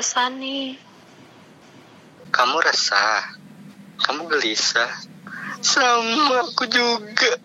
resah 0.00 0.32
nih. 0.32 0.80
Kamu 2.32 2.56
resah. 2.64 3.36
Kamu 4.00 4.32
gelisah. 4.32 4.88
Sama 5.60 6.40
aku 6.40 6.64
juga. 6.72 7.36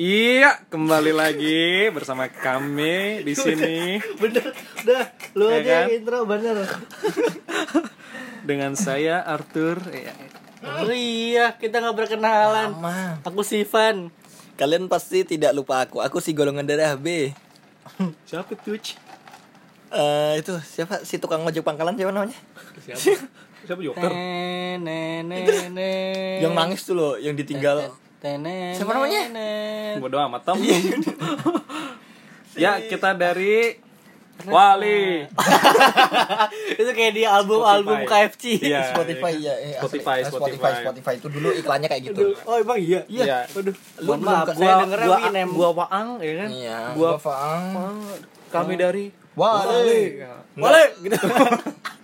Iya, 0.00 0.64
kembali 0.72 1.12
lagi 1.12 1.92
bersama 1.92 2.24
kami 2.32 3.20
di 3.20 3.36
sini 3.36 4.00
bener 4.22 4.56
udah 4.80 5.04
lu 5.36 5.46
Ya 5.52 5.60
aja 5.60 5.76
kan? 5.76 5.86
intro 5.92 6.18
bener 6.24 6.56
dengan 8.50 8.74
saya 8.74 9.22
Arthur. 9.22 9.78
Iya. 9.94 10.14
oh 10.60 10.92
iya 10.92 11.56
kita 11.56 11.80
nggak 11.80 11.96
berkenalan 11.96 12.76
Lama. 12.76 13.22
aku 13.24 13.40
Sivan 13.40 14.12
Kalian 14.60 14.92
pasti 14.92 15.24
tidak 15.24 15.56
lupa 15.56 15.88
aku. 15.88 16.04
Aku 16.04 16.20
si 16.20 16.36
golongan 16.36 16.68
darah 16.68 16.92
B. 16.92 17.32
Siapa 18.28 18.52
tuh? 18.60 18.76
Eh 19.88 20.36
itu 20.36 20.52
siapa 20.60 21.00
si 21.00 21.16
tukang 21.16 21.40
ojek 21.48 21.64
pangkalan 21.64 21.96
siapa 21.96 22.12
namanya? 22.12 22.36
Siapa? 22.76 23.24
Siapa 23.64 23.80
Joker? 23.80 24.12
Nenek 24.76 25.48
Yang 26.44 26.52
nangis 26.52 26.80
tuh 26.84 26.92
loh, 26.92 27.12
yang 27.16 27.32
ditinggal. 27.40 27.88
Siapa 28.76 28.92
namanya? 28.92 29.32
Bodoh 29.96 30.20
amat 30.28 30.44
Tom. 30.44 30.60
ya, 32.60 32.84
kita 32.84 33.16
dari 33.16 33.80
Wali. 34.42 35.26
itu 36.80 36.90
kayak 36.90 37.12
di 37.12 37.22
album 37.22 37.60
album. 37.60 37.98
KFC 38.02 38.56
Iya. 38.62 38.90
Spotify 38.90 39.32
ya, 39.36 39.54
eh. 39.54 39.74
Spotify, 39.76 40.18
Eh, 40.18 40.26
Spotify. 40.26 40.56
Spotify, 40.56 40.72
Spotify 40.80 41.14
itu 41.16 41.28
dulu 41.28 41.48
iklannya 41.50 41.86
kayak 41.86 42.02
gitu. 42.06 42.22
oh 42.40 42.56
emang 42.56 42.76
iya 42.76 43.00
Iya. 43.06 43.44
Waduh, 43.50 43.74
Lu 44.00 44.10
maaf, 44.16 44.46
ke- 44.46 44.54
saya 44.56 44.74
dengernya 44.80 45.06
gua, 45.06 45.18
Winem. 45.20 45.48
gua 45.50 45.68
Waang 45.74 46.08
ya 46.18 46.32
kan? 46.38 46.48
Iya, 46.50 46.78
Gua 46.92 47.08
gua 47.08 47.18
Faang. 47.18 47.64
Waang, 47.72 47.98
kami 48.48 48.74
dari 48.74 49.04
Wale. 49.32 50.00
Boleh 50.52 50.86
gitu. 50.98 51.16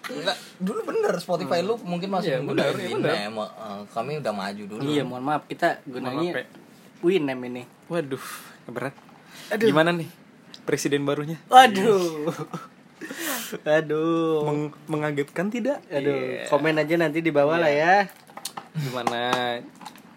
Enggak, 0.06 0.36
dulu 0.56 0.80
bener 0.84 1.12
Spotify 1.18 1.58
lu 1.60 1.74
mungkin 1.82 2.06
masih 2.08 2.38
Iya, 2.38 2.38
muda 2.40 2.62
bener, 2.64 2.78
iya, 2.78 2.94
bener. 2.94 3.10
Winem, 3.12 3.34
eh, 3.40 3.80
kami 3.90 4.12
udah 4.16 4.32
maju 4.32 4.62
dulu. 4.64 4.80
iya, 4.84 5.02
mohon 5.02 5.24
maaf 5.24 5.42
kita 5.44 5.82
gunanya. 5.82 6.46
Winem 7.00 7.38
ini. 7.44 7.62
Waduh, 7.86 8.22
berat. 8.66 8.94
Gimana 9.52 9.90
nih 9.90 10.06
presiden 10.66 11.02
barunya? 11.02 11.38
Waduh. 11.46 12.34
Aduh. 13.78 14.42
Meng- 14.42 14.74
mengagetkan 14.86 15.46
tidak? 15.48 15.78
Aduh, 15.88 16.10
Iya. 16.12 16.50
komen 16.50 16.76
aja 16.76 16.94
nanti 16.96 17.20
di 17.20 17.30
bawah 17.30 17.56
lah 17.56 17.70
ya. 17.70 18.10
Gimana? 18.74 19.56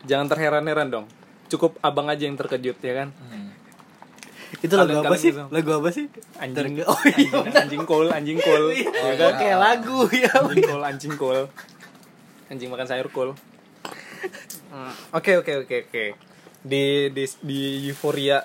Jangan 0.04 0.28
terheran-heran 0.28 0.90
dong. 0.90 1.06
Cukup 1.48 1.78
abang 1.80 2.08
aja 2.08 2.26
yang 2.26 2.36
terkejut 2.36 2.78
ya 2.78 2.94
kan? 2.96 3.10
Hmm. 3.22 3.54
Itu 4.60 4.74
lagu 4.74 4.90
Kalian- 4.92 5.06
apa 5.06 5.16
sih? 5.16 5.30
gitu. 5.30 5.44
Lagu 5.48 5.70
apa 5.76 5.90
sih? 5.90 6.06
Anjing. 6.36 6.82
Oh 6.84 6.98
iya. 7.06 7.14
Anjing, 7.14 7.54
anjing 7.56 7.84
kol, 7.86 8.08
anjing 8.10 8.40
kol. 8.40 8.64
ya 8.74 9.14
kan? 9.16 9.34
Kayak 9.38 9.60
lagu 9.60 10.00
ya. 10.10 10.32
Anjing 10.36 10.66
kol, 10.66 10.82
anjing 10.84 11.14
kol. 11.16 11.40
Anjing 12.50 12.70
makan 12.70 12.88
sayur 12.88 13.08
kol. 13.10 13.38
Hmm, 14.70 14.94
Oke, 15.12 15.34
oke, 15.36 15.64
oke, 15.64 15.76
oke. 15.88 16.06
Di 16.60 16.84
di 17.08 17.24
di 17.40 17.60
euforia 17.88 18.42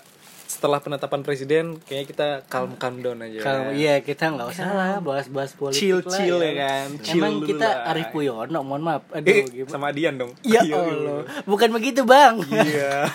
setelah 0.54 0.78
penetapan 0.78 1.20
presiden 1.20 1.82
kayaknya 1.82 2.06
kita 2.06 2.26
calm 2.46 2.78
calm 2.78 3.02
down 3.02 3.18
aja. 3.18 3.42
Kalau 3.42 3.74
iya 3.74 3.98
kita 3.98 4.30
nggak 4.30 4.48
usah 4.48 4.70
lah 4.70 4.94
bahas-bahas 5.02 5.50
politik 5.52 5.82
Chill, 5.82 5.98
lah 5.98 6.14
chill 6.14 6.38
ya 6.38 6.52
kan. 6.54 6.86
Chill 7.02 7.18
Emang 7.18 7.34
dulu 7.36 7.48
kita 7.50 7.66
lah. 7.66 7.90
Arif 7.90 8.06
Puyono, 8.08 8.58
mohon 8.62 8.82
maaf. 8.82 9.02
Aduh, 9.10 9.26
Eh, 9.26 9.42
gimana? 9.44 9.72
sama 9.74 9.90
Dian 9.90 10.14
dong. 10.14 10.30
Ya 10.40 10.62
Iya, 10.62 10.70
iya, 10.70 10.78
Allah. 10.78 11.20
Bukan 11.42 11.74
begitu, 11.74 12.06
Bang. 12.06 12.38
Iya. 12.46 13.10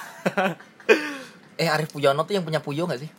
Eh 1.59 1.67
Arif 1.67 1.91
Puyono 1.91 2.23
tuh 2.23 2.33
yang 2.33 2.43
punya 2.43 2.59
Puyo 2.59 2.83
gak 2.83 2.99
sih? 2.99 3.11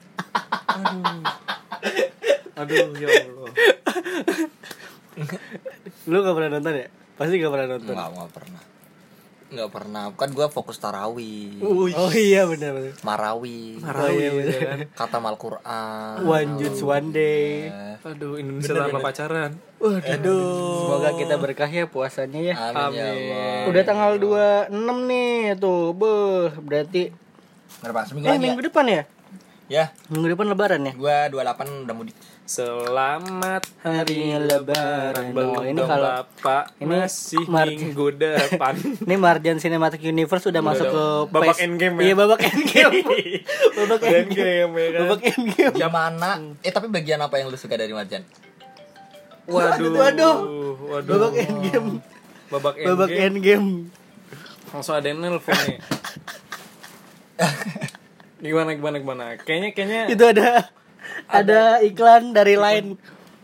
Aduh, 2.55 2.93
ya 2.97 3.09
Allah. 3.09 3.51
Lu 6.07 6.17
gak 6.21 6.35
pernah 6.35 6.51
nonton 6.51 6.73
ya? 6.75 6.89
Pasti 7.15 7.37
gak 7.37 7.53
pernah 7.53 7.69
nonton. 7.71 7.93
Enggak, 7.93 8.09
enggak 8.11 8.31
pernah. 8.33 8.63
Enggak 9.51 9.69
pernah. 9.75 10.15
Kan 10.15 10.31
gua 10.31 10.47
fokus 10.47 10.79
tarawih. 10.79 11.59
Oh 11.61 12.11
iya 12.15 12.47
benar 12.47 12.71
benar. 12.79 12.95
Marawi. 13.03 13.83
Oh, 13.83 14.09
iya, 14.11 14.31
bener. 14.31 14.51
ya 14.55 14.61
kan. 14.63 14.79
Kata 14.95 15.19
Al-Qur'an. 15.19 16.23
One 16.23 16.51
Juts 16.63 16.81
One 16.87 17.11
Day. 17.11 17.67
Eh, 17.67 17.95
Aduh, 18.07 18.39
Indonesia 18.39 18.73
tanpa 18.79 19.03
pacaran. 19.03 19.51
Aduh. 19.83 20.87
Semoga 20.87 21.11
kita 21.19 21.35
berkah 21.37 21.71
ya 21.71 21.85
puasanya 21.91 22.41
ya. 22.41 22.55
Amin, 22.71 22.95
ya 22.95 23.07
Allah. 23.11 23.61
Udah 23.69 23.83
tanggal 23.83 24.13
26 24.71 25.11
nih 25.11 25.59
tuh. 25.59 25.93
Beuh, 25.99 26.51
berarti 26.63 27.11
Berapa? 27.81 28.05
Seminggu 28.07 28.27
eh 28.29 28.35
lagi 28.35 28.39
ya? 28.39 28.45
minggu 28.51 28.63
depan 28.67 28.85
ya? 28.87 29.03
Ya, 29.71 29.95
Minggu 30.11 30.35
depan 30.35 30.51
lebaran 30.51 30.83
ya? 30.83 30.93
gua 30.99 31.31
28 31.31 31.87
udah 31.87 31.95
mudik. 31.95 32.19
Selamat 32.43 33.63
Hari 33.79 34.35
lebaran. 34.43 35.31
belum 35.31 35.55
Oh, 35.55 35.63
ini 35.63 35.79
dong, 35.79 35.87
kalau 35.87 36.11
Bapak 36.11 36.75
ini 36.77 36.91
masih 36.99 37.45
Mar- 37.47 37.71
minggu 37.71 38.07
depan. 38.13 38.75
Ini 39.07 39.15
Marjan 39.15 39.63
Cinematic 39.63 40.03
Universe 40.03 40.51
udah 40.51 40.59
masuk 40.59 40.91
ke 40.91 41.05
Babak 41.31 41.55
phase- 41.55 41.63
endgame 41.63 41.95
ya? 41.97 42.03
Iya, 42.03 42.15
babak 42.19 42.41
endgame. 42.43 42.99
babak 43.79 44.01
endgame. 44.03 44.27
Endgame 44.27 44.73
ya 44.75 44.89
kan. 44.91 45.01
Babak 45.07 45.21
endgame. 45.23 45.75
Gimana? 45.79 46.31
Eh 46.67 46.73
tapi 46.75 46.87
bagian 46.91 47.23
apa 47.23 47.39
yang 47.39 47.47
lu 47.47 47.55
suka 47.55 47.79
dari 47.79 47.95
Marjan? 47.95 48.27
Waduh. 49.47 49.95
Waduh. 49.95 50.37
Waduh. 50.91 51.15
Babak 51.15 51.35
endgame. 51.39 51.89
Babak 52.51 52.75
endgame. 52.75 52.91
Babak 52.91 53.11
endgame. 53.15 53.69
Langsung 54.75 54.99
ada 54.99 55.07
yang 55.07 55.23
nelfon 55.23 55.55
nih. 55.55 55.79
gimana 58.41 58.71
gimana 58.75 58.97
gimana? 58.99 59.25
Kayaknya 59.41 59.69
kayaknya 59.77 60.03
Itu 60.09 60.25
ada 60.25 60.49
ada 61.29 61.61
iklan 61.85 62.33
dari 62.33 62.57
Line. 62.57 62.97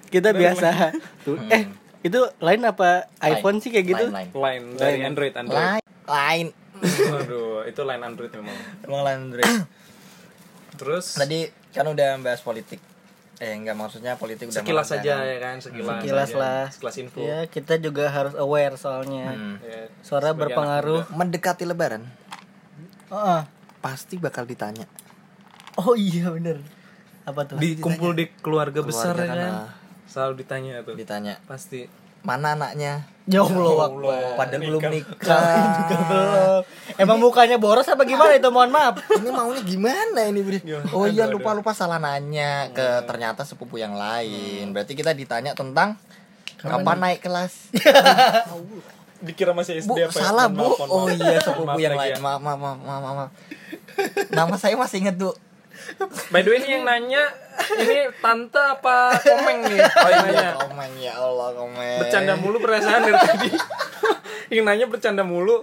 Kita 0.08 0.32
biasa. 0.32 0.94
Tuh, 1.26 1.36
eh 1.52 1.68
itu 2.00 2.20
Line 2.40 2.62
apa 2.64 3.10
iPhone 3.20 3.58
sih 3.60 3.70
kayak 3.74 3.86
gitu? 3.86 4.04
Lain, 4.08 4.30
lain. 4.32 4.62
line 4.72 4.78
dari 4.78 4.98
Android 5.04 5.34
Android. 5.34 5.58
Lain. 5.58 5.82
Lain. 6.06 6.46
Waduh, 6.84 7.64
itu 7.66 7.80
line 7.82 8.02
Android 8.04 8.32
memang. 8.32 8.56
Emang 8.84 9.02
lain 9.04 9.18
Android. 9.30 9.52
Terus 10.76 11.16
Tadi 11.16 11.48
kan 11.72 11.86
udah 11.88 12.20
bahas 12.20 12.40
politik. 12.40 12.80
Eh 13.36 13.52
enggak 13.52 13.76
maksudnya 13.76 14.16
politik 14.16 14.48
udah 14.48 14.64
sekilas 14.64 14.88
saja 14.88 15.20
kan. 15.20 15.28
ya 15.28 15.38
kan, 15.44 15.56
sekilas. 15.60 16.00
Sekilas 16.00 16.30
aja. 16.32 16.40
lah. 16.40 16.62
Sekilas 16.72 16.96
info. 17.04 17.20
Ya, 17.20 17.44
kita 17.44 17.76
juga 17.76 18.08
harus 18.08 18.32
aware 18.32 18.80
soalnya. 18.80 19.28
Hmm. 19.36 19.56
Ya, 19.60 19.92
Suara 20.00 20.32
sebagai 20.32 20.56
berpengaruh. 20.56 21.12
Mendekati 21.12 21.68
lebaran 21.68 22.08
Heeh. 23.12 23.55
Pasti 23.86 24.18
bakal 24.18 24.42
ditanya. 24.42 24.82
Oh 25.78 25.94
iya 25.94 26.34
bener 26.34 26.58
Apa 27.22 27.46
tuh? 27.46 27.54
di 27.62 27.78
kumpul 27.78 28.18
di 28.18 28.26
keluarga, 28.42 28.82
besar 28.82 29.14
ya 29.14 29.30
kan, 29.30 29.38
kan 29.38 29.52
ah. 29.52 29.70
selalu 30.10 30.42
ditanya 30.42 30.82
tuh 30.82 30.98
Ditanya, 30.98 31.38
pasti 31.46 31.86
"Mana 32.26 32.58
anaknya?" 32.58 33.06
Ya 33.26 33.42
Allah, 33.42 33.90
Padahal 34.38 34.62
belum 34.62 34.82
nikah. 34.94 35.58
juga 35.82 35.96
belum. 36.06 36.62
Emang 36.94 37.18
mukanya 37.18 37.58
boros 37.58 37.86
apa 37.90 38.06
gimana 38.06 38.38
itu? 38.38 38.50
Mohon 38.50 38.70
maaf. 38.70 38.94
ini 39.18 39.30
maunya 39.34 39.62
gimana 39.66 40.20
ini? 40.30 40.40
Gimana? 40.62 40.86
Oh 40.94 41.10
iya 41.10 41.26
lupa 41.26 41.50
lupa 41.54 41.74
salah 41.74 41.98
nanya 41.98 42.70
ke 42.70 43.02
ternyata 43.06 43.42
sepupu 43.42 43.78
yang 43.82 43.98
lain. 43.98 44.70
Berarti 44.70 44.94
kita 44.94 45.10
ditanya 45.10 45.58
tentang 45.58 45.98
kapan 46.62 46.98
naik 47.02 47.22
kelas. 47.26 47.74
dikira 49.18 49.50
masih 49.50 49.78
SD 49.78 49.88
Bu, 49.88 49.94
apa 49.96 50.06
ya? 50.06 50.22
salah 50.22 50.46
Mohon 50.46 50.56
Bu. 50.56 50.66
maaf, 50.74 50.88
Oh 50.88 51.04
maaf. 51.04 51.16
iya 51.16 51.38
sepupu 51.38 51.76
yang 51.76 51.92
lagi 51.92 52.02
lain. 52.02 52.12
ya. 52.12 52.18
Maaf 52.18 52.40
maaf 52.40 52.58
maaf 52.58 52.78
maaf. 52.78 53.14
maaf. 53.16 53.30
Nama 54.30 54.54
saya 54.54 54.74
masih 54.74 54.98
inget 55.00 55.16
Bu. 55.16 55.30
by 56.28 56.40
the 56.40 56.50
way 56.50 56.58
ini 56.58 56.72
yang 56.72 56.84
nanya 56.84 57.22
ini 57.76 58.10
tante 58.18 58.58
apa 58.58 59.14
komeng 59.14 59.60
nih 59.66 59.78
Oh 60.02 60.08
yang 60.08 60.24
iya 60.24 60.32
nanya 60.34 60.50
komen 60.58 60.90
ya 60.96 61.12
Allah 61.14 61.48
komen. 61.52 61.96
bercanda 62.00 62.32
mulu 62.34 62.56
perasaan 62.58 63.00
dari 63.02 63.14
tadi 63.14 63.50
yang 64.52 64.64
nanya 64.64 64.84
bercanda 64.84 65.22
mulu 65.22 65.62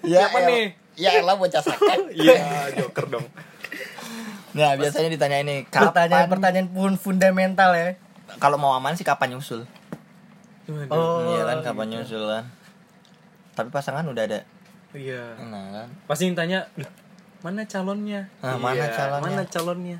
Ya, 0.00 0.24
Siapa 0.24 0.38
el- 0.38 0.46
nih? 0.46 0.64
Ya 0.96 1.10
elah 1.14 1.34
bocah 1.34 1.60
sakit. 1.60 2.12
iya 2.16 2.40
joker 2.74 3.10
dong 3.10 3.26
Nah 4.52 4.76
biasanya 4.76 5.10
ditanya 5.10 5.38
ini 5.40 5.66
kapan 5.66 5.90
Pertanyaan-pertanyaan 6.06 6.68
pun 6.70 6.94
fundamental 6.94 7.74
ya. 7.74 7.98
kalau 8.36 8.56
mau 8.56 8.72
aman 8.72 8.94
sih 8.94 9.02
kapan 9.02 9.34
nyusul? 9.34 9.66
Oh, 10.88 11.20
iya 11.28 11.42
kan 11.44 11.58
kapan 11.62 11.86
nyusul 11.90 12.22
kan? 12.24 12.44
Tapi 13.54 13.68
pasangan 13.68 14.02
udah 14.04 14.24
ada. 14.24 14.40
iya 14.92 15.34
Nah 15.40 15.64
kan. 15.74 15.88
pasti 16.06 16.26
yang 16.26 16.34
tanya 16.34 16.62
"Loh, 16.74 16.86
mana 17.40 17.62
calonnya 17.64 18.30
Ah, 18.38 18.54
mana 18.54 18.78
Iya, 18.80 18.86
calonnya? 18.90 19.26
mana 19.26 19.42
calonnya 19.44 19.98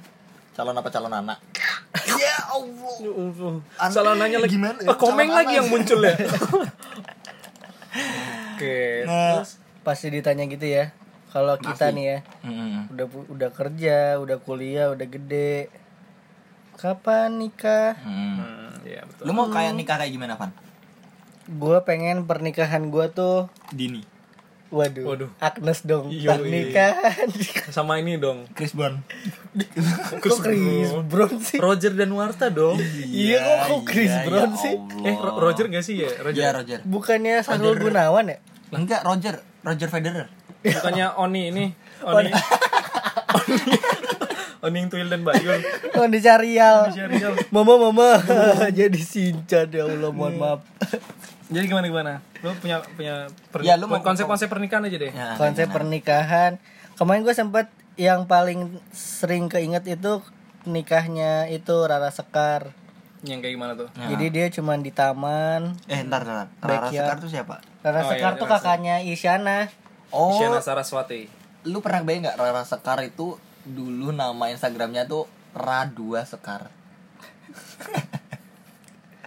Calon 0.53 0.71
apa 0.73 0.87
calon 0.87 1.11
anak? 1.11 1.39
ya 2.23 2.37
Allah. 2.47 2.95
Ya 3.01 3.11
Allah. 3.11 4.15
Nanya 4.15 4.39
lagi 4.39 4.55
Gimana 4.55 4.79
ya? 4.79 4.87
Ah, 4.87 4.95
komeng 4.95 5.27
Calon 5.27 5.35
lagi 5.37 5.51
anak. 5.51 5.59
yang 5.59 5.67
muncul 5.69 5.99
ya 6.01 6.15
oke 8.55 8.79
Nah. 9.05 9.31
terus 9.37 9.51
Pasti 9.85 10.09
ditanya 10.09 10.47
gitu 10.47 10.65
ya. 10.65 10.97
Kalau 11.29 11.59
kita 11.59 11.91
nih 11.91 12.05
ya, 12.07 12.19
Mm-mm. 12.41 12.89
udah 12.89 13.05
udah 13.29 13.51
kerja, 13.51 14.17
udah 14.17 14.39
kuliah, 14.39 14.89
udah 14.89 15.05
gede. 15.05 15.69
Kapan 16.73 17.37
nikah? 17.37 17.93
Hmm. 18.01 18.39
hmm, 18.39 18.69
iya 18.87 19.05
betul 19.05 19.27
Lu 19.27 19.35
mau 19.35 19.47
kayak 19.47 19.75
nikah 19.75 19.99
kayak 19.99 20.09
gimana, 20.11 20.35
Van? 20.35 20.55
Gue 21.47 21.79
pengen 21.83 22.25
pernikahan 22.25 22.89
gue 22.89 23.07
tuh 23.09 23.49
Dini. 23.69 24.01
Waduh, 24.69 25.07
Waduh. 25.07 25.31
Agnes 25.39 25.83
dong 25.83 26.11
Yoi. 26.11 26.27
pernikahan 26.27 27.31
sama 27.71 27.97
ini 27.97 28.17
dong. 28.17 28.51
Chris 28.51 28.75
Brown. 28.75 29.07
Kok 30.19 30.39
Chris 30.43 30.91
Brown. 31.01 31.39
Sih? 31.39 31.59
Roger 31.59 31.93
dan 31.93 32.11
Warta 32.11 32.51
dong. 32.51 32.75
Iya, 33.05 33.39
kok- 33.39 33.71
kok 33.71 33.83
Chris 33.87 34.11
iya, 34.11 34.27
Brown 34.27 34.51
ya 34.51 34.59
sih? 34.59 34.75
Allah. 34.75 35.07
eh 35.07 35.15
Ro- 35.15 35.39
Roger 35.39 35.67
gak 35.69 35.85
sih 35.85 35.97
ya? 35.97 36.11
Roger? 36.19 36.41
Iya 36.41 36.49
Roger. 36.53 36.79
Bukannya 36.83 37.35
Sahrul 37.41 37.77
Gunawan 37.77 38.27
ya? 38.27 38.39
Enggak 38.71 39.01
Roger. 39.03 39.39
Roger 39.63 39.89
Federer. 39.89 40.27
Bukannya 40.61 41.07
Oni 41.15 41.43
ini? 41.49 41.65
Oni. 42.03 42.27
Oni. 42.27 42.31
Oni 44.65 44.77
yang 44.77 44.89
tuyul 44.89 45.07
dan 45.07 45.23
Bayul. 45.23 45.61
Ya 45.93 46.09
Syarial. 46.19 46.89
mama 47.51 47.77
mama 47.79 48.17
jadi 48.75 48.97
sincan 48.97 49.69
ya 49.69 49.85
Allah 49.85 50.09
mohon 50.09 50.35
maaf 50.35 50.61
jadi 51.47 51.65
gimana 51.67 51.87
gimana? 51.87 52.13
Lu 52.41 52.53
punya 52.57 52.81
punya 52.81 53.29
per- 53.53 53.61
Ya, 53.63 53.77
lu 53.77 53.85
mau- 53.85 54.01
konsep-konsep 54.01 54.49
pernikahan 54.49 54.85
aja 54.85 54.97
deh. 54.97 55.11
Ya, 55.11 55.37
konsep 55.37 55.67
gimana? 55.67 55.77
pernikahan. 55.77 56.53
Kemarin 56.95 57.21
gue 57.21 57.35
sempet 57.35 57.67
yang 57.95 58.25
paling 58.25 58.81
sering 58.91 59.47
keinget 59.47 59.85
itu 59.85 60.25
nikahnya 60.65 61.47
itu 61.49 61.75
Rara 61.85 62.09
Sekar. 62.09 62.73
Yang 63.23 63.41
kayak 63.41 63.55
gimana 63.57 63.73
tuh? 63.75 63.89
Ya. 63.95 64.07
jadi 64.11 64.27
dia 64.29 64.47
cuman 64.53 64.81
di 64.81 64.93
taman. 64.93 65.77
Eh 65.87 66.01
ntar 66.03 66.23
ntar 66.23 66.49
Rara 66.59 66.89
Backyard. 66.89 67.09
Sekar 67.09 67.17
tuh 67.19 67.31
siapa? 67.31 67.57
Rara 67.81 68.01
Oh, 68.01 68.11
Sekar 68.11 68.33
iya, 68.33 68.41
tuh 68.41 68.47
Rara 68.47 68.55
kakaknya 68.59 68.97
Isyana. 69.01 69.59
Oh. 70.13 70.33
Isyana 70.35 70.61
Saraswati. 70.61 71.29
Lu 71.65 71.81
pernah 71.81 72.05
bayang 72.05 72.27
gak 72.27 72.37
Rara 72.37 72.63
Sekar 72.63 73.01
itu 73.01 73.37
Dulu 73.65 74.13
nama 74.13 74.53
Instagramnya 74.53 75.09
tuh 75.09 75.25
Ra2 75.57 75.97
Sekar 76.27 76.69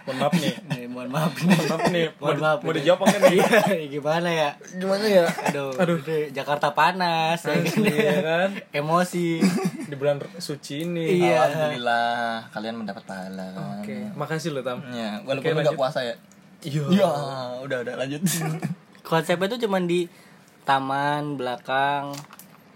mohon 0.08 0.18
maaf 0.24 0.34
nih. 0.34 0.54
Mohon 0.88 1.08
maaf 1.12 1.32
mohon 1.36 1.66
maaf 1.68 1.82
nih. 1.92 2.06
Mau, 2.08 2.20
Mohon 2.24 2.38
maaf 2.40 2.58
mau 2.58 2.72
ini. 2.72 2.76
dijawab 2.80 3.00
apa 3.04 3.16
nih? 3.20 3.38
Gimana 3.92 4.28
ya? 4.32 4.50
Gimana 4.80 5.04
ya? 5.04 5.24
aduh 5.44 5.70
aduh. 5.76 5.98
Jakarta 6.32 6.72
panas 6.72 7.44
ya 7.44 7.52
kan? 7.52 7.64
Iya 7.84 8.16
kan? 8.24 8.48
Emosi. 8.72 9.44
Di 9.84 9.94
bulan 9.94 10.16
suci 10.40 10.88
ini. 10.88 11.20
Iya. 11.20 11.44
Alhamdulillah 11.44 12.48
Kalian 12.48 12.74
mendapat 12.80 13.04
pahala. 13.04 13.46
Kan 13.52 13.84
oke. 13.84 13.96
Makasih 14.16 14.56
lo 14.56 14.64
tam. 14.64 14.80
Ya, 14.88 15.20
walaupun 15.22 15.44
Oke, 15.44 15.52
lu 15.52 15.60
gak 15.60 15.64
lanjut. 15.68 15.78
puasa 15.78 16.00
ya. 16.00 16.14
Iya. 16.64 16.84
Ya, 16.88 17.10
udah 17.60 17.78
udah 17.84 17.94
lanjut. 18.00 18.22
Konsepnya 19.08 19.46
tuh 19.46 19.60
cuman 19.60 19.84
di 19.84 20.08
taman 20.64 21.36
belakang 21.36 22.16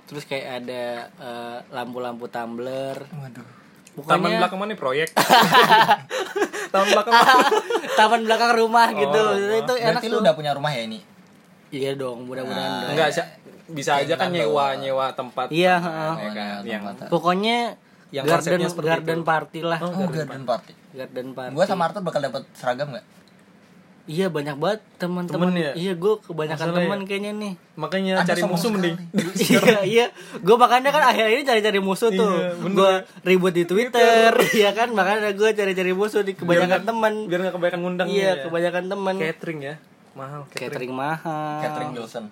terus 0.05 0.28
kayak 0.28 0.64
ada 0.64 0.85
eh, 1.08 1.58
lampu-lampu 1.73 2.28
tumbler. 2.28 2.96
Waduh 3.08 3.62
taman 3.94 4.09
Pokoknya- 4.25 4.41
belakang 4.41 4.59
mana 4.59 4.69
nih 4.69 4.79
proyek 4.79 5.09
taman 6.73 6.89
belakang 6.89 7.12
mana? 7.12 7.35
taman 7.99 8.21
belakang 8.23 8.50
rumah 8.56 8.89
gitu 8.91 9.21
Oh, 9.23 9.37
itu 9.55 9.73
enak 9.75 10.00
Berarti 10.00 10.06
tuh 10.06 10.12
lu 10.12 10.19
udah 10.21 10.35
punya 10.35 10.53
rumah 10.53 10.71
ya 10.71 10.83
ini? 10.83 10.99
iya 11.71 11.93
dong 11.93 12.25
mudah-mudahan 12.25 12.61
Ah. 12.62 12.81
dong. 12.83 12.91
enggak 12.93 13.09
Sya. 13.11 13.25
bisa 13.65 13.97
aja 13.97 14.15
kan 14.15 14.29
nyewa 14.29 14.77
nyewa 14.77 15.06
tempat 15.11 15.49
iya 15.49 15.77
ya 15.77 15.85
heeh. 16.15 16.15
kan 16.31 16.61
yang 16.62 16.83
pokoknya 17.06 17.77
Yang 18.11 18.25
garden 18.29 18.61
garden 18.83 19.19
itu. 19.19 19.25
party 19.25 19.61
lah 19.62 19.81
Oh, 19.81 20.05
garden 20.06 20.43
party 20.43 20.73
garden 20.93 21.29
party 21.33 21.53
Gua 21.53 21.65
sama 21.65 21.83
Arthur 21.87 22.00
bakal 22.00 22.21
dapat 22.21 22.45
seragam 22.53 22.93
gak? 22.93 23.05
Iya 24.10 24.26
banyak 24.26 24.58
banget 24.58 24.81
teman-teman. 24.99 25.54
Ya? 25.54 25.72
iya 25.78 25.93
gue 25.94 26.14
kebanyakan 26.19 26.58
Masalah 26.58 26.75
ya? 26.75 26.87
teman 26.90 27.00
kayaknya 27.06 27.32
nih. 27.38 27.52
Makanya 27.78 28.14
Ada 28.22 28.34
cari 28.34 28.43
musuh 28.50 28.70
mending. 28.75 28.96
Iya 29.43 29.60
iya. 29.87 30.06
Gue 30.43 30.56
makanya 30.58 30.90
kan 30.90 31.02
akhir 31.06 31.25
ini 31.31 31.43
cari-cari 31.46 31.78
musuh 31.78 32.10
tuh. 32.10 32.34
Iya, 32.34 32.50
gue 32.58 32.93
ribut 33.22 33.54
di 33.54 33.64
twitter 33.66 34.32
iya 34.58 34.75
kan? 34.75 34.90
Makanya 34.90 35.31
gue 35.34 35.50
cari-cari 35.54 35.93
musuh 35.94 36.26
di 36.26 36.34
kebanyakan 36.34 36.82
teman 36.82 37.12
biar 37.31 37.38
nggak 37.46 37.54
kebanyakan 37.54 37.81
ngundang 37.82 38.08
iya 38.10 38.34
ya. 38.34 38.43
kebanyakan 38.50 38.84
teman 38.90 39.14
catering 39.19 39.60
ya. 39.62 39.75
Mahal 40.12 40.40
catering, 40.50 40.66
catering 40.69 40.93
mahal. 40.93 41.58
Catherine 41.62 41.93
Wilson. 41.94 42.26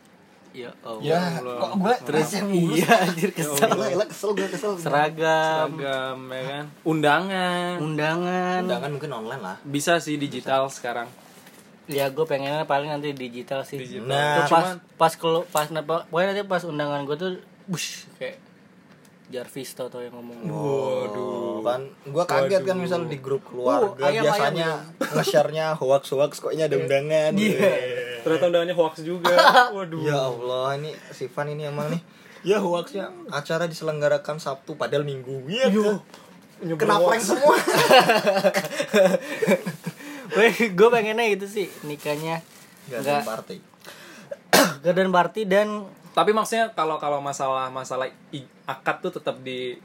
Ya 0.51 0.75
oh 0.83 0.99
Ya, 0.99 1.39
kok 1.39 1.79
gue 1.79 1.95
terus 2.11 2.27
iya 2.51 2.91
anjir 3.07 3.31
kesel. 3.31 3.71
Kesel 4.11 4.31
gue 4.35 4.49
kesel 4.51 4.73
seragam. 4.83 5.79
Seragam 5.79 6.19
ya 6.27 6.43
kan? 6.43 6.65
Undangan. 6.83 7.75
Undangan. 7.79 8.61
Undangan 8.67 8.91
mungkin 8.91 9.11
online 9.15 9.43
lah. 9.47 9.57
Bisa 9.63 10.03
sih 10.03 10.19
digital 10.19 10.67
sekarang 10.67 11.07
ya 11.91 12.07
gue 12.09 12.25
pengennya 12.25 12.65
paling 12.65 12.89
nanti 12.89 13.11
digital 13.11 13.67
sih. 13.67 13.83
Digital. 13.83 14.07
Nah, 14.07 14.47
Tuh 14.47 14.47
pas 14.47 14.67
pas 14.95 15.13
kalau 15.19 15.43
pas 15.51 15.67
pas 15.67 16.07
pokoknya 16.07 16.27
nanti 16.33 16.43
pas 16.47 16.63
undangan 16.63 17.03
gue 17.03 17.17
tuh 17.19 17.31
bush 17.67 18.07
kayak 18.17 18.39
Jarvis 19.31 19.71
tau 19.79 19.87
tau 19.87 20.03
yang 20.03 20.19
ngomong. 20.19 20.43
Waduh. 20.43 21.63
Kan 21.63 21.87
Gue 22.03 22.25
kaget 22.27 22.67
kan 22.67 22.75
misal 22.75 23.07
di 23.07 23.23
grup 23.23 23.47
keluarga 23.47 24.11
ayam, 24.11 24.27
Biasanya 24.27 24.83
nge-share-nya 24.99 25.79
hoax-hoax 25.79 26.43
Kok 26.43 26.51
ini 26.51 26.67
ada 26.67 26.75
undangan 26.75 27.31
Iya. 27.39 27.71
ternyata 28.27 28.51
undangannya 28.51 28.75
hoax 28.75 29.07
juga. 29.07 29.31
Waduh. 29.77 30.03
Ya 30.03 30.19
Allah 30.19 30.75
ini 30.83 30.91
si 31.15 31.31
Van 31.31 31.47
ini 31.47 31.67
emang 31.67 31.95
nih? 31.95 32.03
Ya 32.41 32.57
hoaxnya. 32.59 33.15
Acara 33.31 33.71
diselenggarakan 33.71 34.43
Sabtu 34.43 34.75
padahal 34.75 35.07
Minggu. 35.07 35.47
Iya 35.47 35.71
Kena 36.61 37.01
prank 37.01 37.25
semua 37.25 37.57
gue 40.71 40.89
pengennya 40.89 41.27
gitu 41.31 41.47
sih 41.47 41.67
nikahnya. 41.83 42.41
Garden 42.87 43.07
Enggak 43.13 43.27
party 43.27 43.57
garden 44.81 45.11
party 45.11 45.43
dan 45.45 45.69
tapi 46.11 46.35
maksudnya 46.35 46.75
kalau 46.75 46.99
kalau 46.99 47.23
masalah 47.23 47.71
masalah 47.71 48.11
i- 48.31 48.51
akad 48.67 48.99
tuh 49.01 49.13
tetap 49.15 49.39
di 49.41 49.79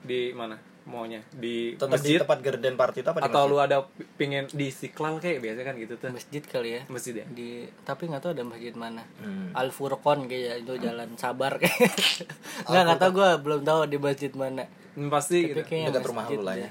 di 0.00 0.30
mana? 0.32 0.60
Maunya? 0.80 1.22
Di 1.30 1.76
Tetap 1.76 1.86
di 1.88 1.94
masjid? 1.94 2.18
tempat 2.18 2.38
garden 2.40 2.74
party 2.74 2.98
itu 3.00 3.08
apa 3.08 3.20
di 3.20 3.26
atau 3.30 3.42
lu 3.46 3.56
ada 3.56 3.84
pingin 4.16 4.48
di 4.50 4.68
istiqlal 4.68 5.20
kayak 5.20 5.38
biasa 5.38 5.60
kan 5.62 5.74
gitu 5.76 5.94
tuh? 5.96 6.10
Masjid 6.10 6.42
kali 6.42 6.68
ya. 6.72 6.82
Masjid 6.88 7.14
ya? 7.14 7.26
Di 7.28 7.48
tapi 7.84 8.10
nggak 8.10 8.20
tahu 8.20 8.32
ada 8.34 8.44
masjid 8.44 8.74
mana. 8.74 9.04
Hmm. 9.20 9.54
Al 9.54 9.70
Furqon 9.70 10.26
kayak 10.26 10.66
itu 10.66 10.72
jalan 10.80 11.14
sabar 11.14 11.56
kayak. 11.56 11.78
Nggak 12.68 12.82
nggak 12.82 12.98
tahu 12.98 13.10
gue 13.14 13.28
belum 13.38 13.60
tahu 13.62 13.80
di 13.86 13.96
masjid 13.96 14.32
mana. 14.34 14.64
Hmm, 14.96 15.08
pasti 15.08 15.46
tapi 15.46 15.62
gitu. 15.62 15.86
Dekat 15.86 16.04
rumah 16.04 16.24
lu 16.26 16.42
lah 16.42 16.56
ya 16.58 16.70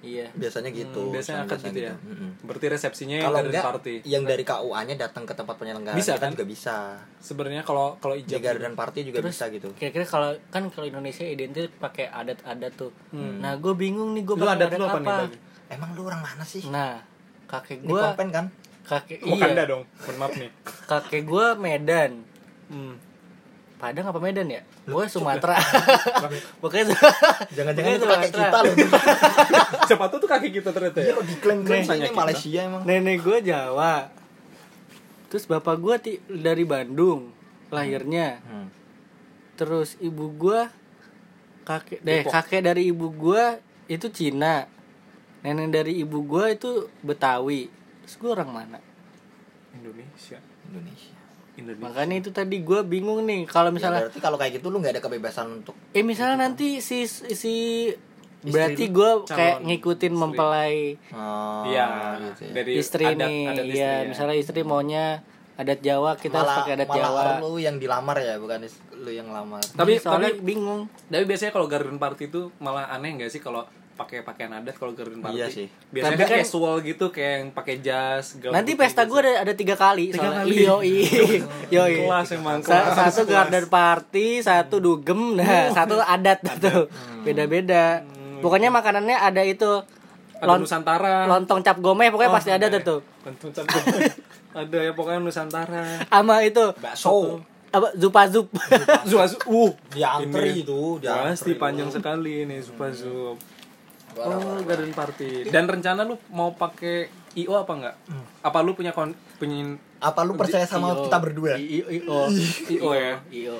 iya 0.00 0.26
Biasanya 0.32 0.70
gitu 0.70 1.08
biasanya 1.08 1.44
akad 1.44 1.60
gitu 1.62 1.80
ya 1.82 1.94
Mm-mm. 1.94 2.40
berarti 2.42 2.66
resepsinya 2.68 3.16
yang 3.16 3.26
Kalau 3.26 3.36
garden 3.36 3.50
enggak 3.50 3.66
party 3.66 3.94
Yang 4.02 4.22
dari 4.26 4.42
KUA-nya 4.42 4.94
datang 4.96 5.24
ke 5.24 5.32
tempat 5.32 5.54
penyelenggaraan 5.56 5.98
Bisa, 5.98 6.12
kan? 6.16 6.30
juga 6.32 6.44
bisa 6.44 6.76
sebenarnya 7.18 7.62
kalau 7.62 7.96
kalau 7.96 8.14
Di 8.14 8.24
ijab 8.24 8.40
garden 8.40 8.72
party 8.72 9.00
juga 9.04 9.20
Terus 9.20 9.32
bisa 9.32 9.44
gitu 9.48 9.68
kira-kira 9.72 10.04
kalau 10.04 10.30
kan 10.48 10.62
kalau 10.68 10.86
Indonesia 10.86 11.22
identik 11.22 11.68
pakai 11.76 12.08
adat-adat 12.08 12.72
tuh 12.74 12.92
nah 13.12 13.52
gue 13.54 13.74
bingung 13.74 14.12
nih 14.12 14.22
gue 14.22 14.34
Hmm. 14.34 14.42
pakai 14.42 14.56
adat 14.58 14.70
lu 14.72 14.84
apa 14.84 14.98
nih 14.98 15.08
Bang? 15.10 15.32
Emang 15.70 15.90
lu 15.92 16.02
orang 16.02 16.20
mana 16.20 16.42
sih? 16.42 16.64
nah 16.66 16.98
kakek 17.46 17.82
Ini 17.82 17.88
gue 17.88 18.00
kan? 18.30 18.46
kakek 18.82 19.18
Wakanda 19.22 19.52
iya 19.54 19.64
dong 19.66 19.82
mohon 19.84 20.16
maaf 20.16 20.32
nih 20.34 20.50
kakek 20.86 21.22
gue 21.22 21.46
Medan 21.56 22.12
hmm. 22.68 22.94
Padang 23.80 24.04
apa 24.06 24.20
Medan 24.20 24.44
ya? 24.46 24.60
Gue 24.84 25.04
Sumatera. 25.06 25.56
Pokoknya 26.62 26.92
Jangan-jangan 27.50 27.90
itu 27.90 28.04
kakek 28.04 28.28
Sumatera. 28.28 28.44
kita 28.44 28.58
loh 28.60 28.74
siapa 29.88 30.04
tuh 30.06 30.18
tuh 30.18 30.28
kaki 30.28 30.48
kita 30.52 30.68
ternyata 30.70 30.98
ya 30.98 31.04
Iya 31.06 31.12
kok 31.14 31.26
diklaim-klaim 31.26 31.82
Nih. 31.82 31.96
ini 31.98 32.10
Malaysia 32.12 32.60
emang 32.60 32.82
Nenek 32.84 33.16
gue 33.18 33.38
Jawa. 33.42 33.94
Terus 35.26 35.44
bapak 35.44 35.76
gue 35.76 35.94
ti- 35.98 36.20
dari 36.28 36.62
Bandung 36.62 37.32
lahirnya. 37.68 38.42
Hmm. 38.42 38.68
Terus 39.54 39.96
ibu 39.98 40.28
gue 40.30 40.60
kakek 41.62 42.00
deh 42.00 42.20
Depok. 42.20 42.32
kakek 42.34 42.60
dari 42.62 42.82
ibu 42.86 43.06
gue 43.08 43.44
itu 43.86 44.06
Cina. 44.08 44.68
Nenek 45.40 45.68
dari 45.70 45.92
ibu 45.98 46.20
gue 46.20 46.44
itu 46.50 46.70
Betawi. 47.00 47.72
Terus 48.02 48.14
gue 48.14 48.30
orang 48.30 48.50
mana? 48.50 48.78
Indonesia 49.70 50.36
Indonesia 50.66 51.16
Indonesia 51.60 51.84
Makanya 51.84 52.16
itu 52.18 52.30
tadi 52.30 52.56
gue 52.60 52.80
bingung 52.82 53.22
nih 53.22 53.44
kalau 53.44 53.68
Ya, 53.68 53.74
misalnya 53.76 54.00
berarti 54.08 54.18
kalau 54.18 54.36
kayak 54.36 54.52
gitu 54.58 54.66
lu 54.68 54.80
nggak 54.80 54.98
ada 54.98 55.02
kebebasan 55.02 55.46
untuk 55.60 55.76
eh 55.92 56.02
misalnya 56.02 56.48
nanti 56.48 56.80
si 56.80 57.04
si 57.06 57.54
berarti 58.40 58.88
lu 58.88 58.96
gue 58.96 59.10
kayak 59.28 59.60
ngikutin 59.60 60.12
istri. 60.12 60.20
mempelai 60.20 60.76
oh, 61.12 61.68
Iya, 61.68 61.86
gitu 62.24 62.42
ya. 62.48 62.52
dari 62.56 62.72
istri 62.74 63.04
adat, 63.04 63.28
nih 63.28 63.40
adat 63.46 63.64
istri 63.68 63.76
ya 63.76 63.92
ya. 63.92 63.96
misalnya 64.08 64.36
istri 64.40 64.60
maunya 64.64 65.04
adat 65.54 65.80
Jawa 65.84 66.16
kita 66.16 66.40
harus 66.40 66.48
malah, 66.48 66.58
pakai 66.64 66.72
adat 66.80 66.88
malah 66.88 67.00
Jawa 67.04 67.22
lu 67.44 67.60
yang 67.60 67.76
dilamar 67.76 68.16
ya 68.16 68.40
bukan 68.40 68.64
lu 68.96 69.10
yang 69.12 69.28
lamar 69.28 69.60
tapi 69.60 69.76
Tapi 69.76 69.92
soalnya 70.00 70.32
tapi 70.32 70.40
bingung 70.40 70.88
tapi 71.06 71.24
biasanya 71.28 71.52
kalau 71.52 71.68
garden 71.68 72.00
party 72.00 72.32
itu 72.32 72.48
malah 72.58 72.88
aneh 72.88 73.20
nggak 73.20 73.28
sih 73.28 73.44
kalau 73.44 73.68
pakai 74.00 74.24
pakaian 74.24 74.48
adat 74.50 74.72
kalau 74.74 74.92
garden 74.92 75.20
party. 75.20 75.36
Iya 75.36 75.46
sih. 75.46 75.66
biasanya 75.86 76.08
Tapi 76.10 76.22
kan 76.22 76.28
kan- 76.32 76.40
casual 76.40 76.74
gitu 76.80 77.04
kayak 77.08 77.32
yang 77.36 77.48
pakai 77.50 77.74
jas 77.78 78.24
nanti 78.46 78.72
pesta 78.72 79.02
gitu. 79.02 79.12
gue 79.12 79.18
ada 79.20 79.32
ada 79.42 79.52
tiga 79.52 79.74
kali 79.74 80.08
Tiga 80.08 80.24
soalnya. 80.24 80.40
kali? 80.40 80.54
iyo 80.56 80.76
iyo 80.80 81.04
kelas 82.00 82.28
emang 82.32 82.58
kelas. 82.58 82.96
satu 82.96 83.22
garden 83.24 83.66
party 83.66 84.40
satu 84.40 84.76
dugem 84.78 85.36
nah 85.36 85.68
satu 85.70 86.00
adat 86.00 86.40
tuh. 86.56 86.88
Beda 87.20 87.44
beda 87.44 87.84
pokoknya 88.40 88.68
makanannya 88.68 89.14
ada 89.14 89.42
itu 89.42 89.68
ada 90.34 90.48
lon- 90.48 90.64
nusantara. 90.64 91.28
lontong 91.28 91.60
cap 91.60 91.76
gomeh 91.78 92.08
pokoknya 92.08 92.32
Oh, 92.32 92.34
pasti 92.34 92.48
ada 92.50 92.66
ada. 92.66 92.80
tuh 92.80 93.04
Lontong 93.20 93.52
cap 93.52 93.68
ada 94.56 94.78
ya 94.80 94.92
pokoknya 94.92 95.20
nusantara. 95.20 95.84
Sama 96.02 96.40
itu. 96.40 96.72
Bakso. 96.74 97.44
Apa 97.70 97.94
zupa 97.94 98.26
zup 98.26 98.50
Zuazu 99.04 99.38
uh 99.46 99.70
diantri 99.88 100.58
Ini. 100.58 100.66
itu 100.66 100.98
pasti 100.98 101.54
panjang 101.54 101.86
sekali 101.86 102.42
ini 102.42 102.58
supa 102.58 102.90
zup 102.90 103.38
oh 104.12 104.58
garden 104.60 104.90
party. 104.90 105.46
Dan 105.46 105.66
rencana 105.66 106.02
lu 106.02 106.18
mau 106.28 106.50
pakai 106.52 107.06
io 107.32 107.54
apa 107.54 107.72
enggak 107.72 107.96
apa 108.40 108.58
lu 108.60 108.72
punya 108.72 108.90
kon 108.90 109.12
punya 109.36 109.78
Apa 109.98 110.24
lu 110.24 110.34
percaya 110.34 110.64
sama 110.64 110.90
Io. 110.90 111.06
kita 111.06 111.18
berdua? 111.18 111.54
I- 111.54 111.84
I- 111.84 112.02
io 112.02 112.20
io 112.74 112.90
ya? 112.90 113.14
Io 113.30 113.56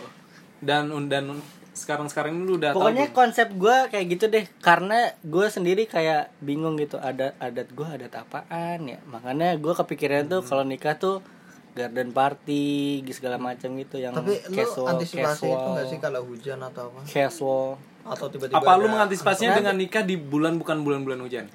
dan 0.58 0.88
dan 1.06 1.38
sekarang 1.70 2.08
sekarang 2.08 2.34
ini 2.34 2.44
lu 2.44 2.54
udah 2.56 2.72
tahu 2.72 2.82
pokoknya 2.82 3.06
belum? 3.06 3.16
konsep 3.16 3.48
gue 3.50 3.76
kayak 3.88 4.06
gitu 4.10 4.24
deh 4.26 4.44
karena 4.58 4.98
gue 5.22 5.46
sendiri 5.46 5.84
kayak 5.84 6.34
bingung 6.38 6.76
gitu 6.76 6.98
adat 6.98 7.32
adat 7.38 7.70
gue 7.70 7.86
adat 7.86 8.12
apaan 8.14 8.80
ya? 8.86 8.98
Makanya 9.06 9.54
gue 9.54 9.72
kepikiran 9.74 10.26
tuh 10.26 10.42
kalau 10.42 10.60
nikah 10.62 10.92
tuh 10.94 11.22
garden 11.70 12.10
party 12.10 12.66
segala 13.08 13.38
macam 13.38 13.70
gitu 13.74 13.96
yang 13.96 14.10
Tapi 14.10 14.42
lu 14.44 14.56
casual 14.58 14.86
antisipasi 14.90 15.46
itu 15.46 15.54
casual 15.54 15.76
gak 15.78 15.86
sih 15.86 15.98
kalau 15.98 16.20
hujan 16.24 16.58
atau 16.60 16.90
apa? 16.90 17.00
casual 17.06 17.78
Atau 18.02 18.26
tiba-tiba 18.28 18.56
apa 18.56 18.72
lu 18.74 18.82
ada- 18.82 18.92
mengantisipasinya 18.92 19.52
dengan 19.54 19.74
nikah 19.74 20.00
di 20.00 20.16
bulan 20.16 20.56
bukan 20.56 20.80
bulan-bulan 20.80 21.20
hujan 21.20 21.46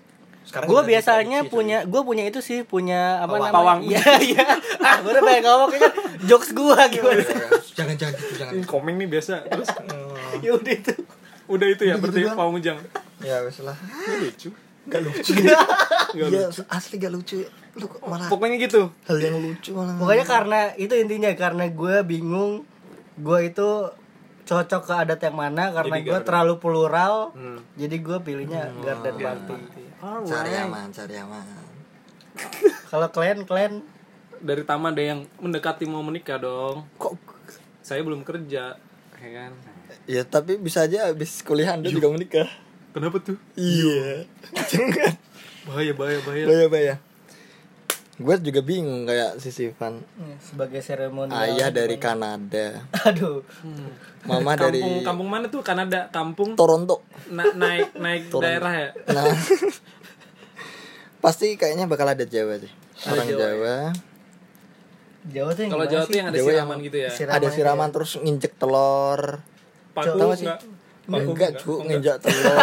Sekarang 0.41 0.67
gue 0.67 0.81
biasanya 0.85 1.41
diprediksi, 1.41 1.51
punya 1.51 1.77
gue 1.83 2.01
punya 2.03 2.23
itu 2.23 2.39
sih 2.39 2.61
punya 2.61 3.17
apa 3.19 3.33
Pawang. 3.33 3.41
namanya 3.41 3.55
Pawang. 3.55 3.79
iya 3.83 4.03
iya 4.23 4.45
ah 4.79 4.95
gue 4.99 5.09
udah 5.09 5.23
banyak 5.23 5.43
ngomong 5.43 5.69
kan 5.73 5.91
jokes 6.23 6.49
gue 6.51 6.77
gimana 6.91 7.17
coy. 7.19 7.35
jangan 7.73 7.95
jangan 7.95 8.13
gitu 8.15 8.33
jangan. 8.35 8.53
komeng 8.63 8.95
nih 8.95 9.09
biasa 9.09 9.41
terus 9.43 9.69
ya 10.45 10.51
udah 10.51 10.73
itu 10.75 10.93
udah 11.47 11.67
itu 11.67 11.83
ya 11.83 11.93
Udah 11.93 12.01
berarti 12.03 12.19
gitu 12.19 12.27
doang. 12.27 12.37
pawang 12.37 12.55
ujang 12.55 12.77
ya 13.19 13.35
wes 13.41 13.57
lah. 13.59 13.77
Lucu 14.15 14.49
Gak 14.85 15.01
lucu. 15.01 15.33
Nggak 15.33 15.57
Iya, 16.13 16.45
lucu. 16.45 16.61
asli 16.63 16.95
gak 16.95 17.09
lucu. 17.09 17.41
Lu 17.73 17.89
malah 18.03 18.29
pokoknya 18.29 18.61
gitu 18.61 18.93
hal 19.03 19.17
yang 19.17 19.37
lucu 19.39 19.73
malah. 19.73 19.97
pokoknya 19.97 20.25
karena 20.25 20.59
itu 20.75 20.93
intinya 20.93 21.33
karena 21.33 21.65
gue 21.67 21.95
bingung 22.01 22.61
gue 23.17 23.39
itu 23.43 23.69
cocok 24.45 24.81
ke 24.83 24.93
adat 24.95 25.19
yang 25.19 25.35
mana 25.35 25.69
karena 25.71 25.97
gue 25.99 26.19
terlalu 26.21 26.53
plural 26.55 27.29
Hmm. 27.31 27.59
jadi 27.73 27.95
gue 27.97 28.17
pilihnya 28.19 28.69
garden 28.77 29.15
party 29.15 29.57
cari 30.23 30.53
Alright. 30.53 30.63
aman, 30.63 30.87
cari 30.89 31.15
aman. 31.17 31.45
kalau 32.91 33.07
kalian 33.09 33.43
kalian 33.43 33.73
dari 34.37 34.61
taman 34.61 34.91
ada 34.91 35.01
yang 35.03 35.19
mendekati 35.37 35.83
mau 35.83 35.99
menikah 35.99 36.37
dong 36.37 36.85
Kok 36.95 37.15
saya 37.79 38.01
belum 38.01 38.21
kerja 38.21 38.77
ya 39.15 39.29
kan 39.31 39.51
Ya 40.05 40.21
tapi 40.21 40.55
bisa 40.55 40.83
aja 40.83 41.07
abis 41.07 41.41
kuliah 41.41 41.73
anda 41.73 41.87
juga 41.87 42.07
menikah. 42.07 42.45
kenapa 42.91 43.17
tuh 43.17 43.37
Iya. 43.55 44.29
Bahaya 45.65 45.91
bahaya 45.91 46.19
bahaya 46.21 46.45
Baya 46.45 46.65
baya. 46.67 46.93
Gue 48.15 48.35
juga 48.39 48.61
bingung 48.61 49.03
kayak 49.03 49.37
si 49.37 49.49
Sivan. 49.49 49.99
eh, 49.99 50.39
sebagai 50.39 50.79
seremoni 50.79 51.29
Ayah 51.29 51.67
dari 51.67 51.97
Kanada, 51.97 52.79
aduh 53.07 53.43
mama 54.23 54.53
kampung 54.53 54.71
dari 54.71 54.81
kampung 55.01 55.27
mana 55.27 55.45
tuh 55.45 55.59
Kanada 55.61 56.07
kampung 56.09 56.55
Toronto. 56.55 57.03
na- 57.27 57.51
naik 57.53 57.91
naik 57.93 58.23
Toronto. 58.25 58.41
daerah 58.41 58.71
ya 58.73 58.89
Nah, 59.11 59.27
pasti 61.19 61.53
kayaknya 61.53 61.85
bakal 61.85 62.07
ada 62.07 62.23
Jawa 62.23 62.55
sih. 62.55 62.71
Orang 63.03 63.27
Jawa, 63.27 63.39
Jawa. 63.41 63.75
Jawa 65.25 65.49
tuh 65.51 65.61
yang 65.61 65.71
kalau 65.73 65.85
Jawa 65.85 66.01
sih? 66.01 66.07
tuh 66.07 66.15
yang 66.15 66.27
ada 66.27 66.35
Jawa 66.35 66.45
yang- 66.45 66.55
siraman 66.61 66.77
gitu 66.81 66.97
ya 66.97 67.09
Siraman 67.09 67.35
Ada 67.35 67.47
siraman 67.49 67.89
terus 67.91 68.11
nginjek 68.15 68.53
telur. 68.55 69.21
paku 69.91 70.07
Tahu 70.13 70.19
nggak 70.21 70.37
sih? 70.37 70.47
enggak 70.47 70.59
Enggak, 71.05 71.61
cu, 71.61 71.85
nginjek 71.85 72.17
telur. 72.17 72.55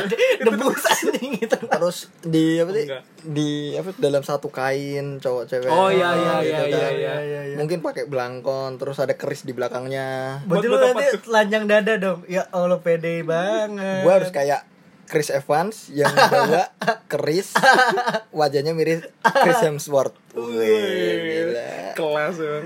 debus 0.46 0.84
anjing 0.84 1.30
gitu 1.40 1.56
terus 1.56 2.12
di 2.20 2.60
apa 2.60 2.70
sih? 2.76 2.86
Di 3.24 3.50
apa 3.80 3.90
dalam 3.96 4.20
satu 4.20 4.52
kain 4.52 5.16
cowok 5.16 5.44
cewek. 5.48 5.70
Oh, 5.72 5.88
iya, 5.88 6.12
iya, 6.12 6.34
gitu 6.44 6.52
iya, 6.52 6.60
kan. 6.60 6.68
iya, 6.68 6.88
iya. 6.92 7.14
iya, 7.24 7.40
iya. 7.52 7.56
Mungkin 7.56 7.80
pakai 7.80 8.04
belangkon, 8.04 8.76
terus 8.76 9.00
ada 9.00 9.16
keris 9.16 9.48
di 9.48 9.56
belakangnya. 9.56 10.40
Berarti 10.44 10.66
lu 10.68 10.76
nanti 10.76 11.06
telanjang 11.24 11.64
dada 11.64 11.94
dong 11.96 12.20
Ya 12.28 12.44
Allah 12.52 12.78
pede 12.80 13.24
banget 13.24 14.04
Gue 14.04 14.12
harus 14.12 14.30
kayak 14.30 14.66
Chris 15.06 15.30
Evans 15.30 15.86
yang 15.94 16.10
bawa 16.10 16.66
keris 17.10 17.54
wajahnya 18.38 18.74
mirip 18.74 19.06
Chris 19.22 19.62
Hemsworth. 19.62 20.18
Wih, 20.34 21.54
gila. 21.54 21.94
kelas 21.94 22.36
bang 22.36 22.64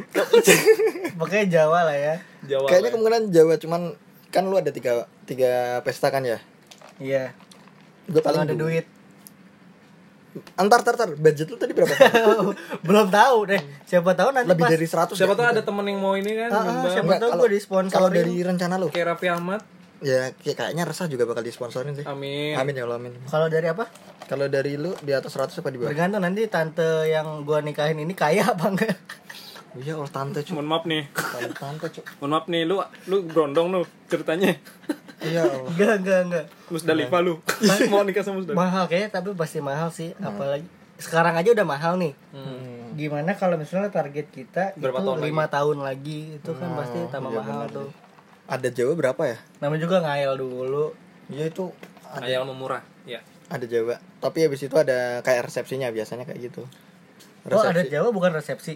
Pokoknya 1.20 1.46
Jawa 1.46 1.86
lah 1.86 1.94
ya 1.94 2.16
Jawa 2.48 2.66
Kayaknya 2.66 2.82
Bang. 2.82 2.92
kemungkinan 2.96 3.22
Jawa 3.30 3.54
cuman 3.60 3.82
kan 4.32 4.46
lu 4.48 4.56
ada 4.56 4.72
tiga 4.72 5.04
tiga 5.30 5.78
pesta 5.80 6.10
kan 6.10 6.26
ya? 6.26 6.42
Iya. 6.98 7.30
Gue 8.04 8.18
Kalau 8.18 8.42
paling 8.42 8.50
ada 8.50 8.56
duit. 8.58 8.86
Antar 10.54 10.82
tar 10.82 10.94
tar. 10.94 11.10
Budget 11.14 11.46
lu 11.46 11.54
tadi 11.54 11.74
berapa? 11.74 11.90
Belum 12.86 13.06
tahu 13.06 13.38
deh. 13.50 13.62
Siapa 13.82 14.14
tahu 14.14 14.30
nanti 14.30 14.50
Lebih 14.50 14.62
pas 14.62 14.70
dari 14.70 14.86
100 14.86 15.14
siapa 15.14 15.34
tahu 15.34 15.46
ada 15.48 15.62
temen 15.62 15.82
yang 15.86 15.98
mau 15.98 16.14
ini 16.14 16.32
kan 16.36 16.50
Ah, 16.50 16.62
ah, 16.62 16.86
siapa 16.86 17.18
tahu 17.18 17.30
gue 17.36 17.50
disponsorin. 17.52 17.90
Kalau 17.90 18.08
dari 18.10 18.34
rencana 18.38 18.74
lu? 18.76 18.90
Kayak 18.90 19.14
Raffi 19.14 19.26
Ahmad. 19.26 19.62
Ya 20.00 20.30
kayak- 20.32 20.56
kayaknya 20.56 20.84
resah 20.86 21.06
juga 21.06 21.26
bakal 21.26 21.42
disponsorin 21.42 21.94
sih. 21.94 22.06
Amin. 22.06 22.54
Amin 22.54 22.74
ya 22.74 22.86
Allah 22.86 22.98
amin. 22.98 23.14
Kalau 23.26 23.46
dari 23.46 23.66
apa? 23.66 23.90
Kalau 24.24 24.46
dari 24.46 24.78
lu 24.78 24.94
di 24.98 25.10
atas 25.10 25.34
100 25.34 25.50
apa 25.56 25.68
di 25.68 25.78
bawah? 25.78 25.90
Tergantung 25.90 26.22
nanti 26.22 26.46
tante 26.46 26.88
yang 27.06 27.42
gua 27.42 27.58
nikahin 27.58 27.98
ini 27.98 28.14
kaya 28.14 28.54
apa 28.54 28.70
enggak. 28.70 28.94
Iya 29.70 29.98
Allah 29.98 30.10
tante 30.10 30.42
cu 30.42 30.54
mohon 30.54 30.66
maaf 30.66 30.82
nih. 30.82 31.10
Tante 31.10 31.54
tante 31.54 31.86
cu 31.90 32.00
mohon 32.18 32.30
maaf 32.32 32.46
nih 32.46 32.62
lu 32.64 32.78
lu 33.06 33.22
berondong 33.22 33.66
lu 33.68 33.80
ceritanya 34.06 34.54
Iya 35.20 35.44
Enggak, 35.70 35.94
enggak, 36.00 36.20
enggak. 36.26 36.44
Musdalifah 36.72 37.20
lu. 37.20 37.34
Mau 37.92 38.02
nikah 38.02 38.24
sama 38.24 38.40
Musdalifah? 38.40 38.60
Mahal 38.60 38.84
kayaknya 38.88 39.10
tapi 39.12 39.28
pasti 39.36 39.58
mahal 39.60 39.88
sih. 39.92 40.16
Apalagi 40.18 40.64
sekarang 41.00 41.32
aja 41.36 41.48
udah 41.52 41.66
mahal 41.66 41.96
nih. 41.96 42.12
Hmm. 42.32 42.96
Gimana 42.96 43.32
kalau 43.38 43.56
misalnya 43.56 43.88
target 43.88 44.28
kita 44.28 44.74
Berapa 44.76 45.00
itu 45.00 45.06
tahun 45.06 45.20
lima 45.22 45.44
tahun 45.46 45.78
lagi 45.80 46.36
Itu 46.42 46.52
kan 46.58 46.74
pasti 46.74 46.98
tambah 47.08 47.30
iya 47.32 47.40
mahal 47.40 47.60
benar. 47.64 47.76
tuh. 47.76 47.88
Ada 48.50 48.68
Jawa 48.74 48.92
berapa 48.98 49.22
ya? 49.24 49.38
Namanya 49.62 49.80
juga 49.80 49.96
ngayal 50.02 50.34
dulu. 50.36 50.92
Iya 51.30 51.46
itu 51.48 51.70
ada, 52.10 52.26
ayam 52.26 52.50
memurah 52.50 52.82
ya 53.06 53.22
ada 53.50 53.66
Jawa. 53.66 53.98
Tapi 54.22 54.46
habis 54.46 54.62
itu 54.62 54.74
ada 54.78 55.18
kayak 55.26 55.50
resepsinya 55.50 55.90
biasanya 55.90 56.22
kayak 56.22 56.50
gitu. 56.50 56.62
Oh 57.50 57.58
ada 57.58 57.82
Resepsi. 57.82 57.90
Jawa 57.90 58.08
bukan 58.14 58.30
resepsi 58.30 58.74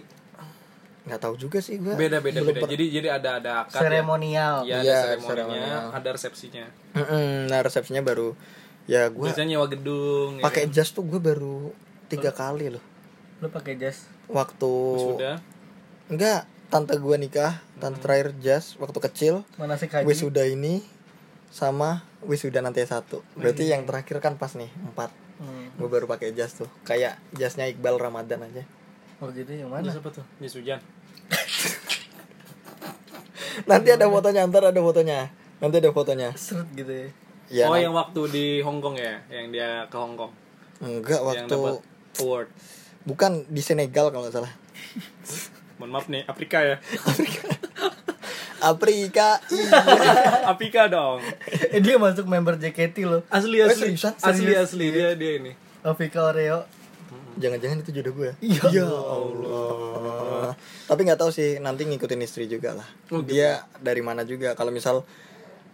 nggak 1.05 1.19
tahu 1.19 1.35
juga 1.37 1.57
sih 1.59 1.77
gue 1.77 1.93
beda 1.93 2.17
beda 2.17 2.39
Belum 2.39 2.49
beda. 2.51 2.61
per- 2.61 2.71
jadi 2.71 2.85
jadi 2.91 3.07
ada 3.13 3.29
ada 3.37 3.51
akad 3.61 3.77
ya. 3.77 3.81
Seremonial. 3.83 4.55
Ya 4.63 4.75
ada 4.75 4.83
Iya, 4.83 4.99
seremoninya 4.99 5.29
seremonial. 5.29 5.83
ada 5.93 6.09
resepsinya. 6.11 6.65
Mm-mm, 6.93 7.29
Nah 7.45 7.59
resepsinya 7.61 8.01
baru 8.01 8.29
Ya 8.85 9.01
gue 9.07 9.21
biasanya 9.23 9.49
nyewa 9.51 9.65
gedung 9.67 10.37
ya 10.37 10.43
pakai 10.43 10.63
kan? 10.63 10.73
jas 10.73 10.89
tuh 10.89 11.01
gue 11.03 11.17
baru 11.17 11.73
tiga 12.05 12.29
kali 12.31 12.69
loh. 12.69 12.81
Lu 13.37 13.47
pakai 13.47 13.73
jas? 13.75 14.05
Waktu 14.27 14.73
sudah 14.95 15.37
Enggak 16.07 16.45
Tante 16.67 16.93
gue 16.95 17.15
nikah 17.15 17.61
Tante 17.75 17.97
terakhir 17.99 18.33
jas 18.35 18.73
Waktu 18.75 18.97
kecil. 19.03 19.33
Mana 19.55 19.73
sih 19.75 19.85
kaji? 19.85 20.05
Wisuda 20.05 20.41
ini 20.43 20.81
Sama 21.47 22.01
wisuda 22.21 22.59
nanti 22.59 22.81
satu. 22.81 23.21
Berarti 23.33 23.65
yang 23.67 23.85
terakhir 23.85 24.17
kan 24.19 24.35
pas 24.35 24.53
nih 24.53 24.69
Empat. 24.83 25.13
Hmm. 25.35 25.69
Gue 25.75 25.85
baru 25.87 26.05
pakai 26.05 26.31
jas 26.31 26.53
tuh. 26.53 26.69
Kayak 26.81 27.17
jasnya 27.31 27.65
Iqbal 27.65 27.95
Ramadan 27.95 28.41
aja 28.43 28.65
Oh 29.19 29.31
gitu 29.31 29.47
yang 29.47 29.71
Mana? 29.71 29.87
siapa 29.87 30.11
tuh? 30.11 30.23
Jas 30.39 30.55
hujan. 30.55 30.79
Nanti 33.69 33.89
ada 33.89 34.05
fotonya 34.07 34.41
Ntar 34.45 34.69
ada 34.69 34.79
fotonya. 34.79 35.31
Nanti 35.63 35.75
ada 35.79 35.91
fotonya. 35.91 36.29
Seret 36.35 36.67
gitu 36.75 36.91
ya. 36.91 37.07
Ya, 37.45 37.69
oh 37.69 37.77
yang 37.77 37.93
waktu 37.93 38.21
di 38.27 38.45
Hong 38.59 38.81
Kong 38.81 38.97
ya? 38.97 39.21
Yang 39.29 39.45
dia 39.53 39.69
ke 39.85 39.95
Hong 39.95 40.17
Kong? 40.17 40.33
Enggak 40.81 41.21
yang 41.21 41.45
dapat 41.45 41.77
waktu 41.77 42.19
award. 42.19 42.47
Bukan 43.05 43.31
di 43.47 43.61
Senegal 43.61 44.09
kalau 44.09 44.25
nggak 44.25 44.33
salah. 44.33 44.51
Mohon 45.77 45.89
maaf 45.93 46.05
nih 46.09 46.25
Afrika 46.25 46.57
ya? 46.59 46.75
Afrika. 48.65 49.37
Iya. 49.53 49.71
Afrika 50.51 50.81
dong. 50.89 51.21
Eh 51.69 51.79
dia 51.79 52.01
masuk 52.01 52.25
member 52.25 52.57
JKT 52.57 52.97
loh. 53.05 53.21
Asli 53.29 53.61
Eh, 53.61 53.69
asli. 53.69 53.93
seriusan? 53.93 54.17
asli 54.17 54.41
Serius? 54.41 54.59
asli. 54.65 54.85
Dia 54.89 55.13
dia 55.13 55.31
ini. 55.37 55.53
Afika 55.85 56.25
Oreo 56.25 56.65
Jangan-jangan 57.35 57.83
itu 57.83 57.91
jodoh 57.91 58.13
gue 58.15 58.31
Iya. 58.39 58.63
Ya 58.71 58.87
Allah. 58.87 60.55
Tapi 60.89 60.99
nggak 61.03 61.19
tahu 61.19 61.31
sih 61.35 61.59
Nanti 61.59 61.83
ngikutin 61.83 62.21
istri 62.23 62.47
juga 62.47 62.79
lah. 62.79 62.87
Oh, 63.11 63.19
gitu. 63.19 63.35
Dia 63.35 63.67
dari 63.83 63.99
mana 63.99 64.23
juga? 64.23 64.55
Kalau 64.55 64.71
misal 64.71 65.03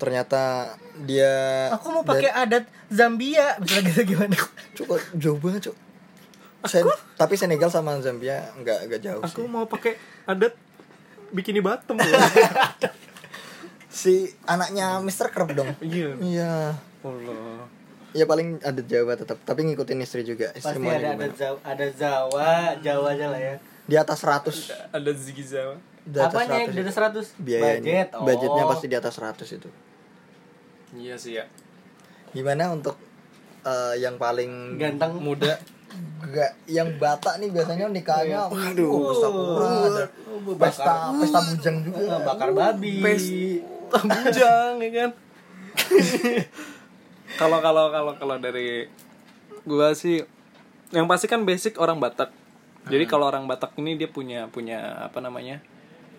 Ternyata 0.02 0.74
dia 1.06 1.70
Aku 1.78 1.94
mau 1.94 2.02
pakai 2.02 2.34
adat 2.34 2.66
Zambia. 2.90 3.62
Misalnya 3.62 3.94
gitu 3.94 4.02
gimana? 4.18 4.34
Cuk, 4.76 4.86
kok 4.90 5.00
jauh 5.14 5.38
banget 5.38 5.70
cuk. 5.70 5.78
Sen 6.66 6.86
Tapi 7.18 7.34
Senegal 7.38 7.70
sama 7.70 7.94
Zambia 8.02 8.50
nggak 8.58 8.90
nggak 8.90 9.02
jauh 9.02 9.22
aku 9.22 9.46
sih. 9.46 9.50
mau 9.50 9.70
pakai 9.70 9.98
adat 10.26 10.58
bikini 11.30 11.62
bottom. 11.62 12.02
Si 13.92 14.24
anaknya 14.48 15.04
Mr. 15.04 15.36
Krab 15.36 15.52
dong. 15.52 15.68
Iya. 15.84 16.16
Iya. 16.24 16.54
Allah 17.04 17.81
Ya 18.12 18.28
paling 18.28 18.60
ada 18.60 18.82
Jawa 18.84 19.16
tetap 19.16 19.40
Tapi 19.48 19.64
ngikutin 19.72 20.04
istri 20.04 20.28
juga 20.28 20.52
Istri 20.52 20.84
Pasti 20.84 20.88
ada 20.92 21.16
ada. 21.16 21.28
Jawa, 21.32 21.60
ada 21.64 21.88
Jawa, 21.96 22.50
Jawa 22.84 23.08
aja 23.16 23.28
lah 23.32 23.40
ya. 23.40 23.56
Di 23.88 23.96
atas 23.96 24.20
100 24.24 24.92
ada 24.92 25.12
Ziggy 25.16 25.44
Zawa 25.48 25.76
Di 26.04 26.18
atas 26.20 26.36
Apanya 26.36 26.58
100 26.68 26.76
di 26.76 26.80
atas 26.84 26.96
100? 27.00 27.40
Biayanya 27.40 27.80
Budget. 27.80 28.08
Oh. 28.16 28.24
Budgetnya 28.28 28.64
pasti 28.68 28.86
di 28.92 28.96
atas 29.00 29.14
100 29.16 29.58
itu 29.58 29.70
iya 30.92 31.16
sih 31.16 31.40
ya 31.40 31.46
Gimana 32.36 32.72
untuk 32.72 33.00
eh, 33.64 33.96
yang 34.00 34.20
paling 34.20 34.76
ganteng 34.76 35.16
muda 35.20 35.56
Enggak, 36.22 36.52
yang 36.72 36.88
Batak 36.96 37.44
nih 37.44 37.52
biasanya 37.52 37.92
nikahnya 37.92 38.48
Waduh. 38.48 38.88
uh, 38.88 39.12
pesta 39.12 39.28
kurang, 39.28 39.76
ada 39.84 40.04
pesta 40.56 40.94
pesta 41.20 41.40
bujang 41.52 41.78
juga. 41.84 42.16
bakar 42.24 42.50
babi. 42.56 43.04
pesta 43.04 44.00
bujang 44.08 44.74
ya 44.80 44.90
kan 44.96 45.10
kalau 47.40 47.60
kalau 47.64 47.92
kalau 47.92 48.14
kalau 48.18 48.36
dari 48.40 48.88
gua 49.68 49.94
sih 49.94 50.24
yang 50.92 51.08
pasti 51.08 51.32
kan 51.32 51.48
basic 51.48 51.80
orang 51.80 52.02
Batak. 52.02 52.34
Jadi 52.90 53.06
kalau 53.06 53.30
orang 53.30 53.46
Batak 53.46 53.78
ini 53.78 53.96
dia 53.96 54.10
punya 54.10 54.50
punya 54.50 55.06
apa 55.06 55.22
namanya 55.22 55.62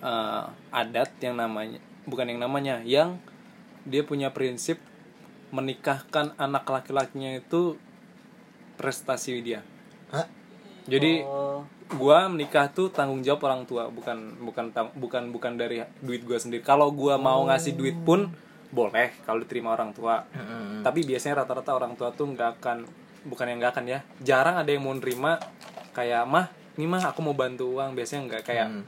eh, 0.01 0.45
adat 0.71 1.13
yang 1.21 1.37
namanya 1.37 1.83
bukan 2.07 2.27
yang 2.31 2.41
namanya 2.41 2.81
yang 2.83 3.19
dia 3.83 4.07
punya 4.07 4.31
prinsip 4.31 4.79
menikahkan 5.53 6.33
anak 6.41 6.65
laki-lakinya 6.65 7.37
itu 7.37 7.77
prestasi 8.81 9.43
dia. 9.45 9.61
Hah? 10.09 10.27
jadi 10.83 11.23
Oh. 11.23 11.63
gua 11.95 12.27
menikah 12.27 12.67
tuh 12.73 12.91
tanggung 12.91 13.23
jawab 13.23 13.47
orang 13.47 13.63
tua 13.69 13.87
bukan 13.87 14.35
bukan 14.43 14.75
bukan 14.99 15.23
bukan 15.31 15.53
dari 15.61 15.85
duit 16.01 16.25
gua 16.25 16.41
sendiri. 16.41 16.65
Kalau 16.65 16.89
gua 16.91 17.21
mau 17.21 17.45
ngasih 17.47 17.77
duit 17.77 17.95
pun 18.03 18.33
boleh 18.73 19.13
kalau 19.23 19.39
diterima 19.39 19.71
orang 19.71 19.93
tua. 19.93 20.25
Tapi 20.81 21.05
biasanya 21.05 21.45
rata-rata 21.45 21.77
orang 21.77 21.93
tua 21.93 22.09
tuh 22.11 22.27
nggak 22.27 22.59
akan 22.59 22.89
bukan 23.23 23.47
yang 23.47 23.59
nggak 23.61 23.73
akan 23.77 23.85
ya 23.87 24.01
jarang 24.19 24.57
ada 24.57 24.67
yang 24.67 24.83
mau 24.83 24.97
nerima 24.97 25.37
kayak 25.93 26.25
mah 26.25 26.49
ini 26.75 26.89
mah 26.89 27.05
aku 27.07 27.21
mau 27.21 27.37
bantu 27.37 27.77
uang. 27.77 27.93
Biasanya 27.93 28.21
nggak 28.27 28.43
kayak 28.43 28.67
Hmm. 28.67 28.85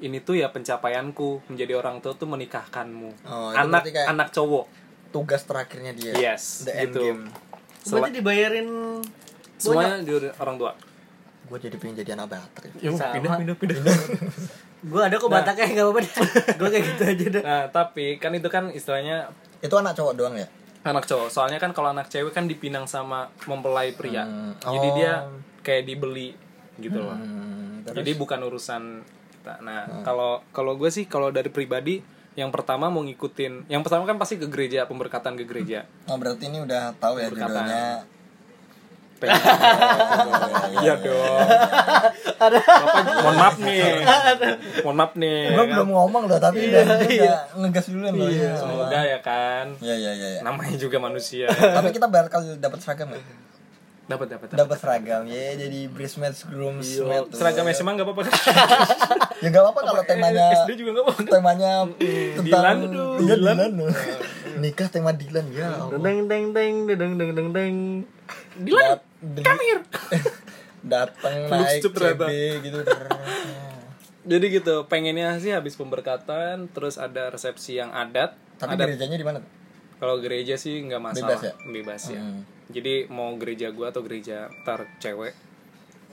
ini 0.00 0.18
tuh 0.18 0.34
ya 0.34 0.48
pencapaianku 0.48 1.46
menjadi 1.46 1.76
orang 1.76 2.00
tua 2.00 2.12
tuh 2.12 2.26
menikahkanmu. 2.26 3.10
Oh, 3.24 3.52
anak 3.52 3.86
anak 4.04 4.28
cowok. 4.30 4.66
tugas 5.10 5.42
terakhirnya 5.42 5.90
dia 5.90 6.14
yes 6.14 6.62
the 6.62 6.72
end 6.72 6.94
gitu. 6.94 7.02
game. 7.02 7.22
Berarti 7.82 8.10
dibayarin 8.14 8.68
semuanya 9.58 9.98
di 10.00 10.12
orang 10.38 10.54
tua? 10.54 10.72
Gue 11.50 11.58
jadi 11.58 11.74
pengen 11.76 11.98
jadi 11.98 12.14
anak 12.14 12.30
batak 12.30 12.70
ya. 12.78 12.94
Pindah 12.94 13.34
pindah 13.34 13.56
pindah 13.58 13.82
Gue 14.82 15.02
ada 15.02 15.14
kok 15.14 15.28
Bataknya 15.28 15.66
nggak 15.70 15.84
apa-apa 15.84 16.00
deh. 16.00 16.12
Gue 16.58 16.68
kayak 16.70 16.84
gitu 16.86 17.02
aja 17.04 17.26
dah. 17.30 17.42
nah 17.42 17.62
tapi 17.68 18.16
kan 18.16 18.32
itu 18.32 18.48
kan 18.48 18.68
istilahnya 18.68 19.28
itu 19.58 19.74
anak 19.74 19.92
cowok 19.92 20.14
doang 20.14 20.34
ya 20.34 20.48
anak 20.80 21.04
cowok 21.04 21.28
soalnya 21.28 21.56
kan 21.56 21.70
kalau 21.70 21.90
anak 21.90 22.08
cewek 22.08 22.30
kan 22.30 22.44
dipinang 22.44 22.84
sama 22.84 23.28
mempelai 23.44 23.92
pria 23.92 24.24
Hmm. 24.24 24.56
jadi 24.58 24.80
Oh. 24.82 24.94
dia 24.94 25.12
kayak 25.60 25.84
dibeli 25.84 26.32
gitu 26.76 26.96
loh 26.98 27.12
Hmm, 27.12 27.84
terus? 27.84 28.00
jadi 28.00 28.10
bukan 28.14 28.40
urusan 28.42 28.82
kita 29.30 29.60
nah 29.60 29.84
kalau 30.00 30.40
kalau 30.48 30.72
gue 30.74 30.88
sih 30.88 31.04
kalau 31.04 31.28
dari 31.28 31.48
pribadi 31.48 32.00
yang 32.32 32.48
pertama 32.48 32.88
mau 32.88 33.00
ngikutin 33.00 33.68
yang 33.68 33.82
pertama 33.82 34.04
kan 34.04 34.16
pasti 34.16 34.36
ke 34.36 34.46
gereja 34.46 34.84
pemberkatan 34.84 35.34
ke 35.34 35.44
gereja 35.44 35.84
oh 36.06 36.16
berarti 36.16 36.48
ini 36.48 36.58
udah 36.58 36.96
tahu 36.96 37.18
ya 37.18 37.28
Berkata. 37.28 37.52
judulnya 37.52 37.84
Pengen- 39.20 39.38
Iya 40.80 40.94
dong. 40.96 41.44
Bapak, 42.40 43.04
mohon 43.20 43.36
maaf 43.36 43.56
nih. 43.58 43.82
Mohon 44.80 44.96
maaf 44.96 45.12
nih. 45.12 45.38
Gue 45.52 45.64
belum 45.68 45.88
ngomong 45.92 46.22
loh 46.24 46.38
tapi 46.40 46.72
udah, 46.72 46.82
udah 47.04 47.36
ngegas 47.60 47.86
duluan 47.90 48.12
loh 48.16 48.30
ya. 48.30 48.56
Semoga 48.56 49.00
ya 49.02 49.18
kan. 49.20 49.66
Ya 49.78 49.92
ya 49.92 50.12
ya, 50.14 50.28
ya. 50.38 50.40
namanya 50.40 50.74
juga 50.74 50.96
manusia. 50.96 51.50
Tapi 51.50 51.92
kita 51.92 52.08
bakal 52.08 52.56
dapat 52.56 52.78
seragam 52.80 53.12
nggak 53.12 53.22
dapat 54.08 54.26
dapat 54.26 54.46
dapat. 54.50 54.76
seragam. 54.80 55.22
Ya 55.26 55.54
jadi 55.54 55.86
bridesmaids 55.86 56.42
groomsmaid 56.42 57.30
tuh. 57.30 57.36
seragam 57.36 57.68
SMA 57.70 57.90
nggak 57.94 58.08
apa-apa. 58.08 58.22
Ya 59.40 59.48
nggak 59.48 59.64
apa-apa 59.64 59.80
kalau 59.82 60.02
temanya 60.04 60.52
SD 60.64 60.70
juga 60.76 60.90
nggak 60.92 61.04
apa-apa. 61.08 61.22
temanya 61.32 61.72
tentang 61.96 62.44
Dilan 62.44 62.76
tuh, 62.84 63.12
iya 63.18 63.34
Dilan. 63.40 63.56
Dilan 63.56 63.72
nikah 64.60 64.86
tema 64.86 65.10
Dilan 65.10 65.48
ya 65.50 65.72
Allah. 65.74 65.96
Deng 65.96 66.28
deng 66.28 66.52
deng 66.52 66.74
deng 66.86 66.98
deng 67.16 67.30
deng 67.32 67.48
deng. 67.50 67.74
Dilan 68.56 69.00
Dat- 69.20 69.42
come 69.42 69.60
here 69.62 69.82
datang 70.82 71.44
naik. 71.46 71.80
CB 71.82 72.22
gitu 72.62 72.78
jadi 74.22 74.46
gitu 74.50 74.74
pengennya 74.86 75.36
sih 75.36 75.50
habis 75.50 75.74
pemberkatan 75.74 76.68
terus 76.70 76.96
ada 76.96 77.28
resepsi 77.28 77.76
yang 77.76 77.88
adat 77.90 78.36
tapi 78.56 78.76
adat 78.76 78.86
gerejanya 78.88 79.16
di 79.16 79.24
mana 79.24 79.38
kalau 79.96 80.16
gereja 80.16 80.56
sih 80.56 80.80
nggak 80.82 81.00
masalah 81.02 81.28
Bebas 81.30 81.42
ya? 81.42 81.54
bebas 81.66 82.02
ya 82.06 82.20
Hmm. 82.20 82.42
jadi 82.68 83.08
mau 83.08 83.32
gereja 83.36 83.68
gua 83.68 83.90
atau 83.90 84.00
gereja 84.00 84.48
tar 84.62 84.88
cewek 84.96 85.36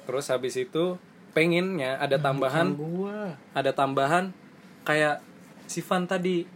terus 0.04 0.28
habis 0.28 0.56
itu 0.56 0.95
pengennya 1.32 1.95
ada 1.95 2.15
tambahan 2.17 2.76
Gua. 2.76 3.36
ada 3.52 3.72
tambahan 3.72 4.32
kayak 4.84 5.19
Sivan 5.63 6.08
tadi 6.08 6.48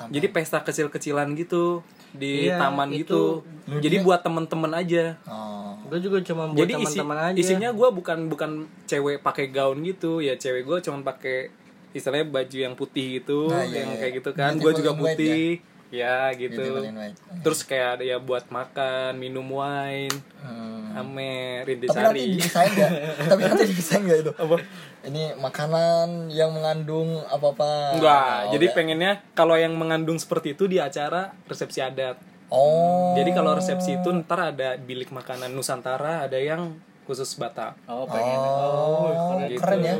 Tambahan. 0.00 0.10
jadi 0.10 0.26
pesta 0.30 0.58
kecil-kecilan 0.60 1.28
gitu 1.34 1.84
di 2.10 2.46
Iya, 2.46 2.56
taman 2.56 2.88
itu. 2.90 3.04
gitu 3.04 3.22
Lu 3.68 3.78
jadi 3.78 3.96
dia- 3.96 4.02
buat 4.02 4.20
temen-temen 4.20 4.72
aja 4.72 5.04
oh 5.24 5.76
Gue 5.86 5.98
juga 6.00 6.18
cuma 6.20 6.46
buat 6.46 6.56
jadi 6.56 6.72
isi 6.74 6.96
teman-teman 6.96 7.18
aja. 7.26 7.36
isinya 7.36 7.68
gue 7.70 7.88
bukan 7.92 8.18
bukan 8.26 8.50
cewek 8.84 9.20
pakai 9.20 9.46
gaun 9.48 9.82
gitu 9.82 10.18
ya 10.18 10.34
cewek 10.34 10.64
gue 10.64 10.78
cuma 10.80 11.04
pakai 11.04 11.50
istilahnya 11.90 12.24
baju 12.24 12.56
yang 12.56 12.72
putih 12.72 13.20
gitu 13.20 13.46
Nah, 13.46 13.60
iya, 13.62 13.82
yang 13.82 13.90
iya. 13.90 13.98
kayak 14.00 14.12
gitu 14.16 14.30
kan 14.32 14.50
Beautiful 14.52 14.64
gue 14.64 14.72
juga 14.80 14.90
white 14.92 15.02
putih 15.12 15.42
ya, 15.52 15.69
gitu. 16.32 16.54
Beautiful 16.54 16.86
in 16.86 16.96
white. 16.96 17.18
terus 17.42 17.60
kayak 17.62 17.98
ada 17.98 18.04
ya 18.06 18.16
buat 18.16 18.46
makan 18.48 19.18
minum 19.18 19.46
wine. 19.46 20.14
Hmm. 20.40 20.90
ame 20.90 21.62
tapi 21.62 21.78
nanti 21.78 21.86
rintisari 21.86 22.20
didesain 22.34 22.70
nggak? 22.74 22.90
Tapi 23.30 23.40
nanti 23.46 23.62
didesain 23.70 24.02
nggak 24.02 24.18
itu? 24.26 24.32
Apa? 24.34 24.56
Ini 25.06 25.22
makanan 25.38 26.08
yang 26.28 26.50
mengandung 26.50 27.22
apa 27.24 27.46
apa 27.54 27.70
enggak 27.94 28.34
jadi 28.50 28.66
pengennya 28.74 29.12
kalau 29.32 29.54
yang 29.54 29.78
mengandung 29.78 30.18
seperti 30.18 30.58
itu 30.58 30.66
di 30.66 30.82
acara 30.82 31.30
resepsi 31.46 31.78
adat. 31.78 32.18
Oh. 32.50 33.14
Jadi 33.14 33.30
kalau 33.30 33.54
resepsi 33.54 34.02
itu 34.02 34.10
ntar 34.10 34.50
ada 34.50 34.74
bilik 34.76 35.14
makanan 35.14 35.54
nusantara 35.54 36.26
ada 36.26 36.34
yang 36.34 36.74
khusus 37.06 37.38
Batak. 37.38 37.78
Oh 37.86 38.06
pengen. 38.10 38.38
oh, 38.38 39.38
gitu. 39.46 39.58
keren 39.62 39.80
ya. 39.82 39.94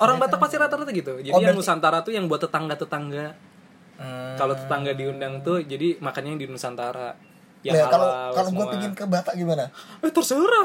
orang 0.00 0.16
Batak 0.20 0.40
pasti 0.40 0.56
rata-rata 0.56 0.92
gitu. 0.92 1.16
Jadi 1.20 1.32
Oh, 1.32 1.40
yang 1.40 1.52
berarti- 1.52 1.60
Nusantara 1.60 1.98
tuh 2.00 2.12
yang 2.12 2.24
buat 2.28 2.40
tetangga-tetangga 2.40 3.36
Hmm. 4.00 4.32
kalau 4.40 4.56
tetangga 4.56 4.96
diundang 4.96 5.44
tuh 5.44 5.60
jadi 5.60 6.00
makannya 6.00 6.32
yang 6.36 6.40
di 6.40 6.48
Nusantara 6.48 7.12
yang 7.60 7.76
Nah, 7.76 7.92
kalau 7.92 8.08
kalau 8.32 8.50
gue 8.56 8.66
pingin 8.72 8.92
ke 8.96 9.04
Batak 9.04 9.36
gimana? 9.36 9.68
Eh 10.04 10.08
terserah. 10.08 10.64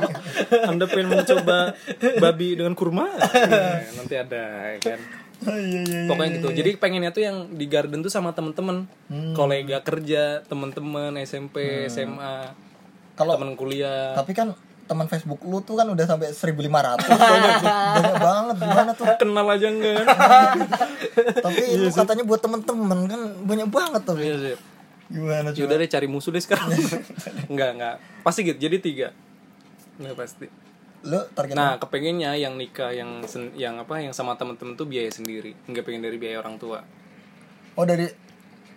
Anda 0.72 0.88
pengen 0.88 1.12
mencoba 1.12 1.76
babi 2.16 2.56
dengan 2.56 2.72
kurma? 2.72 3.04
Eh, 3.20 3.84
nanti 4.00 4.14
ada 4.16 4.72
ya 4.72 4.80
kan? 4.80 5.00
Oh, 5.42 5.58
iya 5.58 5.80
iya 5.82 6.00
pokoknya 6.06 6.38
gitu. 6.38 6.48
jadi 6.54 6.70
pengennya 6.78 7.10
tuh 7.10 7.22
yang 7.26 7.36
di 7.50 7.66
garden 7.66 8.00
tuh 8.00 8.08
sama 8.08 8.30
temen-temen. 8.32 8.86
Hmm. 9.10 9.34
kolega 9.34 9.82
kerja 9.82 10.40
temen-temen 10.46 11.18
SMP 11.26 11.90
SMA 11.90 12.54
kalau 13.18 13.36
temen 13.36 13.58
kuliah. 13.58 14.16
tapi 14.16 14.32
kan 14.32 14.56
teman 14.82 15.06
Facebook 15.06 15.40
lu 15.40 15.58
tuh 15.58 15.74
kan 15.74 15.86
udah 15.86 16.04
sampai 16.04 16.30
1500 16.30 17.06
banyak, 17.06 17.54
banyak 17.96 18.16
banget. 18.18 18.56
Gimana 18.58 18.90
tuh? 18.92 19.06
Kenal 19.16 19.46
aja 19.46 19.66
enggak? 19.66 20.04
Tapi 21.44 21.62
lu 21.76 21.88
katanya 21.88 22.22
buat 22.22 22.38
temen-temen 22.38 22.98
kan 23.06 23.20
banyak 23.40 23.68
banget 23.68 24.02
tuh. 24.02 24.16
Iya 24.16 24.36
sih. 24.38 24.56
gimana 25.08 25.52
coba 25.52 25.60
Yaudah 25.60 25.76
deh 25.76 25.90
cari 25.90 26.06
musuh 26.06 26.30
deh 26.30 26.40
sekarang. 26.40 26.72
Enggak, 27.52 27.76
enggak. 27.76 27.96
Pasti 28.22 28.42
gitu, 28.42 28.56
jadi 28.56 28.76
tiga. 28.78 29.08
Enggak 29.96 30.16
pasti. 30.16 30.46
Lu 31.02 31.20
target 31.28 31.52
Nah, 31.52 31.76
kepengennya 31.76 32.32
yang 32.34 32.56
nikah 32.56 32.88
yang 32.90 33.20
sen- 33.22 33.52
yang 33.52 33.76
apa 33.76 34.00
yang 34.00 34.16
sama 34.16 34.34
temen-temen 34.34 34.72
tuh 34.72 34.88
biaya 34.88 35.12
sendiri. 35.12 35.52
Enggak 35.66 35.84
pengen 35.84 36.00
dari 36.00 36.16
biaya 36.16 36.40
orang 36.40 36.56
tua. 36.56 36.80
Oh 37.74 37.84
dari 37.84 38.08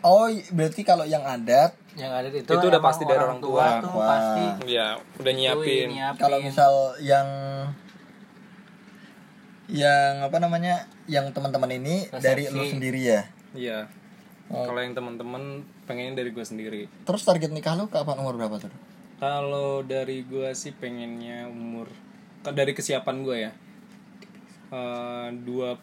oh 0.02 0.28
berarti 0.52 0.84
kalau 0.84 1.04
yang 1.04 1.24
adat 1.24 1.72
Yang 1.96 2.12
ada 2.12 2.28
itu. 2.30 2.52
Itu 2.52 2.66
udah 2.68 2.82
pasti 2.82 3.04
dari 3.04 3.18
orang 3.18 3.40
tua. 3.40 3.80
tuh 3.80 3.92
Wah. 3.92 4.08
pasti. 4.08 4.46
Ya, 4.68 5.00
udah 5.16 5.34
nyiapin 5.34 5.88
nyiapin. 5.90 6.20
kalau 6.20 6.38
misal 6.40 6.72
yang 7.00 7.28
yang 9.66 10.22
apa 10.22 10.38
namanya 10.38 10.86
yang 11.06 11.34
teman-teman 11.34 11.74
ini 11.74 12.06
dari 12.14 12.46
lu 12.48 12.62
sendiri 12.64 13.02
ya 13.02 13.22
Iya 13.52 13.90
Kalau 14.46 14.78
yang 14.78 14.94
temen-temen 14.94 15.66
pengennya 15.84 16.22
dari 16.22 16.30
gue 16.30 16.46
sendiri 16.46 16.82
terus 17.02 17.26
target 17.26 17.50
nikah 17.50 17.74
lu 17.74 17.90
kapan 17.90 18.22
umur 18.22 18.38
berapa 18.38 18.62
tuh 18.62 18.70
Kalau 19.18 19.82
dari 19.82 20.22
gue 20.22 20.54
sih 20.54 20.70
pengennya 20.70 21.50
umur 21.50 21.90
Dari 22.46 22.78
kesiapan 22.78 23.26
gue 23.26 23.38
ya 23.40 23.52
Eh, 24.70 25.28
Dua 25.42 25.74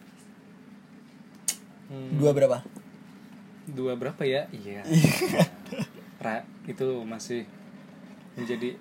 Hmm, 1.90 2.08
dua 2.16 2.30
berapa 2.32 2.62
Dua 3.66 3.92
berapa 3.94 4.22
ya? 4.22 4.46
Iya 4.48 4.86
Ra, 6.22 6.46
itu 6.70 7.02
masih 7.02 7.42
menjadi 8.38 8.78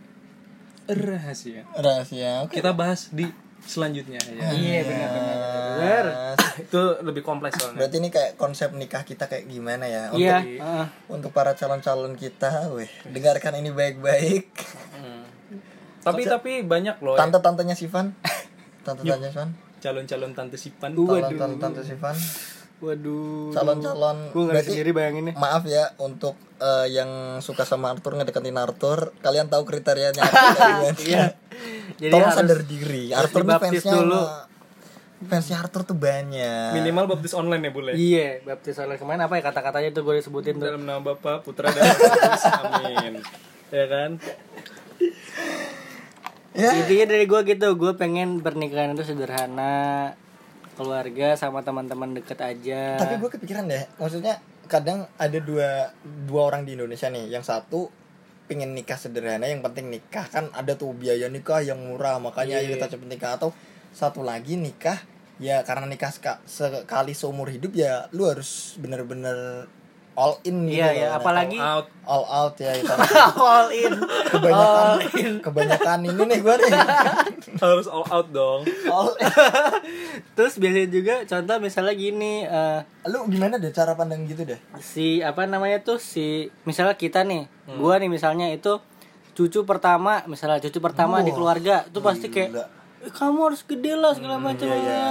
rahasia. 0.86 1.66
Rahasia 1.74 2.46
oke. 2.46 2.54
Kita 2.54 2.78
bahas 2.78 3.10
di 3.10 3.26
selanjutnya 3.66 4.22
ya. 4.30 4.54
Iya 4.54 4.80
benar 4.86 5.10
benar. 5.14 6.06
itu 6.62 6.82
lebih 7.02 7.26
kompleks 7.26 7.58
soalnya. 7.58 7.82
Berarti 7.86 7.98
ini 7.98 8.10
kayak 8.14 8.38
konsep 8.38 8.70
nikah 8.78 9.02
kita 9.02 9.26
kayak 9.26 9.50
gimana 9.50 9.90
ya? 9.90 10.14
Untuk 10.14 10.22
Iya. 10.22 10.38
heeh. 10.42 10.86
untuk 11.10 11.32
para 11.34 11.58
calon-calon 11.58 12.14
kita 12.14 12.70
weh. 12.74 12.90
Dengarkan 13.10 13.58
ini 13.58 13.74
baik-baik. 13.74 14.46
Hmm. 14.98 15.26
tapi 16.02 16.26
tapi 16.26 16.66
banyak 16.66 16.98
loh 17.06 17.14
ya, 17.14 17.22
tante-tantenya 17.26 17.78
Sivan. 17.78 18.18
Tante-tantenya 18.86 19.30
Sivan. 19.30 19.50
Calon-calon 19.82 20.32
tante 20.38 20.58
Sipan 20.62 20.94
calon-tante 20.94 21.82
Sivan 21.82 22.14
Waduh. 22.82 23.54
calon-calon 23.54 24.18
Gue 24.30 24.44
nggak 24.44 24.66
sendiri 24.66 24.90
bayanginnya. 24.90 25.34
maaf 25.36 25.64
ya 25.64 25.94
untuk 25.98 26.34
eh, 26.58 26.90
yang 26.90 27.08
suka 27.38 27.62
sama 27.62 27.90
Arthur 27.90 28.16
ngedeketin 28.16 28.54
Arthur 28.56 29.14
kalian 29.20 29.48
tahu 29.48 29.64
kriterianya 29.64 30.18
apa? 30.20 30.90
Iya. 31.00 31.38
Jadi 31.94 32.10
tolong 32.10 32.26
harus 32.26 32.42
sadar 32.42 32.60
diri 32.64 33.04
Arthur 33.12 33.42
nih 33.44 33.54
fansnya 33.56 33.94
dulu. 33.96 34.18
sama- 34.18 34.50
fansnya 35.22 35.58
Arthur 35.60 35.82
tuh 35.84 35.94
banyak 35.94 36.74
minimal 36.74 37.06
baptis 37.08 37.34
online 37.34 37.62
ya 37.62 37.72
boleh 37.72 37.94
Iya, 37.94 38.30
baptis 38.42 38.74
oleh 38.76 38.98
kemarin 38.98 39.22
apa 39.22 39.38
ya 39.38 39.44
kata-katanya 39.44 39.90
tuh 39.92 40.02
gue 40.02 40.18
disebutin 40.18 40.58
tuh. 40.58 40.66
dalam 40.66 40.82
nama 40.82 40.98
Bapa 41.00 41.40
Putra 41.40 41.70
dan 41.70 41.86
Roh 41.86 41.94
Kudus 41.94 42.44
amin 42.50 43.14
ya 43.70 43.86
kan 43.86 44.12
Ya. 46.52 46.68
intinya 46.76 47.06
dari 47.08 47.24
gue 47.24 47.40
gitu 47.46 47.68
gue 47.74 47.92
pengen 47.96 48.42
pernikahan 48.42 48.92
itu 48.92 49.06
sederhana 49.06 50.12
keluarga 50.82 51.38
sama 51.38 51.62
teman-teman 51.62 52.18
deket 52.18 52.42
aja. 52.42 52.98
Tapi 52.98 53.22
gue 53.22 53.30
kepikiran 53.30 53.70
deh, 53.70 53.86
maksudnya 54.02 54.42
kadang 54.66 55.06
ada 55.16 55.38
dua 55.38 55.94
dua 56.26 56.42
orang 56.50 56.66
di 56.66 56.74
Indonesia 56.74 57.08
nih, 57.08 57.30
yang 57.30 57.46
satu 57.46 57.94
pengen 58.50 58.74
nikah 58.74 58.98
sederhana, 58.98 59.46
yang 59.46 59.62
penting 59.62 59.88
nikah. 59.88 60.26
Kan 60.28 60.50
ada 60.52 60.74
tuh 60.76 60.92
biaya 60.92 61.30
nikah 61.30 61.62
yang 61.62 61.80
murah, 61.80 62.18
makanya 62.18 62.60
ayo 62.60 62.74
Iya. 62.74 62.82
kita 62.82 62.98
cepet 62.98 63.08
nikah. 63.08 63.38
Atau 63.38 63.54
satu 63.94 64.26
lagi 64.26 64.58
nikah 64.58 64.98
ya 65.38 65.66
karena 65.66 65.90
nikah 65.90 66.14
seka- 66.14 66.42
sekali 66.46 67.18
seumur 67.18 67.50
hidup 67.50 67.74
ya 67.74 68.06
lu 68.14 68.30
harus 68.30 68.78
bener-bener 68.78 69.66
all 70.14 70.36
in 70.44 70.68
gitu 70.68 70.76
iya 70.76 70.88
loh. 70.88 70.94
ya 70.94 71.08
Nah, 71.08 71.18
apalagi 71.18 71.58
out. 71.58 71.88
All 72.04 72.26
out 72.28 72.56
ya 72.58 72.72
itu. 72.76 72.92
all 73.40 73.70
in. 73.72 73.94
Kebanyakan 74.28 74.98
kebanyakan 75.40 76.00
ini 76.04 76.22
nih 76.28 76.40
gue 76.40 76.56
nih. 76.58 76.72
Harus 77.64 77.88
all 77.88 78.04
out 78.06 78.28
dong. 78.30 78.68
All 78.86 79.16
in. 79.16 79.32
terus 80.36 80.58
biasanya 80.58 80.90
juga 80.90 81.16
contoh 81.24 81.56
misalnya 81.60 81.94
gini 81.94 82.44
eh, 82.44 82.80
lu 83.08 83.24
gimana 83.28 83.56
deh 83.56 83.72
cara 83.72 83.94
pandang 83.94 84.24
gitu 84.26 84.44
deh? 84.44 84.60
si 84.80 85.22
apa 85.22 85.46
namanya 85.46 85.80
tuh 85.80 85.98
si 85.98 86.50
misalnya 86.64 86.96
kita 86.96 87.24
nih 87.24 87.46
gua 87.78 87.96
nih 87.98 88.10
misalnya 88.10 88.50
itu 88.50 88.80
cucu 89.32 89.64
pertama 89.64 90.22
misalnya 90.26 90.60
cucu 90.60 90.78
pertama 90.78 91.24
di 91.24 91.32
Wah, 91.32 91.38
keluarga 91.38 91.76
itu 91.88 92.00
pasti 92.00 92.28
kayak 92.28 92.68
"Eh, 93.02 93.12
kamu 93.12 93.40
harus 93.48 93.64
gede 93.64 93.96
lah 93.96 94.12
segala 94.12 94.38
macam 94.38 94.68
iya, 94.68 94.78
iya. 94.78 95.08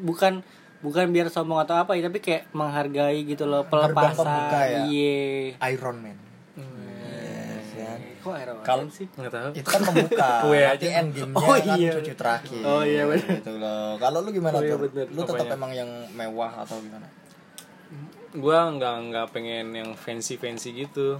bukan 0.00 0.40
bukan 0.78 1.08
biar 1.08 1.26
sombong 1.26 1.58
atau 1.58 1.74
apa 1.74 1.92
ya 1.92 2.04
tapi 2.04 2.18
kayak 2.18 2.48
menghargai 2.50 3.24
gitu 3.24 3.44
loh 3.44 3.64
pelepasan 3.64 4.28
ya? 4.52 4.84
iya 4.84 5.56
Iron 5.66 5.98
Man 5.98 6.18
Yes, 6.56 7.68
ya. 7.74 7.92
kok 8.18 8.32
Iron 8.34 8.56
Man 8.56 8.64
Kalau- 8.64 8.88
sih 8.88 9.06
nggak 9.06 9.28
tahu 9.30 9.48
itu 9.52 9.66
kan 9.66 9.80
pembuka 9.82 10.30
Kue 10.42 10.60
nanti 10.66 10.86
aja. 10.86 10.98
end 10.98 11.10
game-nya 11.10 11.36
Oh, 11.38 11.52
kan 11.54 11.76
iya. 11.76 11.90
cucu 11.92 12.12
terakhir 12.14 12.60
Oh, 12.62 12.82
iya, 12.82 13.02
bener. 13.04 13.28
gitu 13.36 13.52
loh 13.54 13.90
kalau 13.96 14.18
lu 14.20 14.30
gimana 14.30 14.54
Oh, 14.54 14.62
iya, 14.62 14.72
tuh 14.72 14.78
bener. 14.84 15.06
lu 15.08 15.20
tetap 15.22 15.36
Apanya? 15.42 15.54
emang 15.54 15.72
yang 15.74 15.90
mewah 16.12 16.52
atau 16.58 16.76
gimana 16.78 17.06
gua 18.34 18.58
nggak 18.68 18.94
nggak 19.06 19.26
pengen 19.30 19.66
yang 19.72 19.90
fancy 19.94 20.36
fancy 20.36 20.76
gitu 20.76 21.16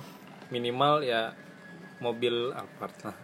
minimal 0.47 1.01
ya 1.01 1.33
mobil 1.99 2.53
Alphard 2.53 2.93
lah 3.03 3.17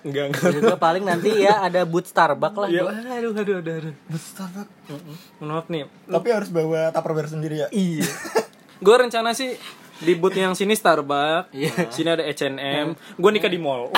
enggak 0.00 0.24
enggak. 0.30 0.50
Juga 0.54 0.74
paling 0.76 1.02
nanti 1.02 1.30
ya 1.36 1.60
ada 1.60 1.82
boot 1.82 2.04
Starbucks 2.04 2.56
lah 2.56 2.68
ya 2.68 2.82
gua. 2.82 2.92
aduh 2.94 3.32
aduh 3.32 3.56
aduh 3.58 3.74
aduh. 3.76 3.94
Starbucks? 4.10 4.70
Mohon 5.36 5.48
maaf 5.48 5.66
nih. 5.66 5.82
Tapi 6.06 6.28
harus 6.30 6.48
bawa 6.48 6.90
tupperware 6.90 7.28
sendiri 7.28 7.54
ya? 7.58 7.68
Iya. 7.70 8.06
Gue 8.78 8.96
rencana 8.96 9.30
sih 9.30 9.58
di 9.98 10.12
booth 10.14 10.32
yang 10.32 10.54
sini 10.54 10.72
Starbucks, 10.72 11.52
Iya. 11.52 11.92
sini 11.92 12.08
ada 12.08 12.24
H&M, 12.24 12.86
gue 12.96 13.30
nikah 13.30 13.46
di 13.46 13.60
mall, 13.60 13.92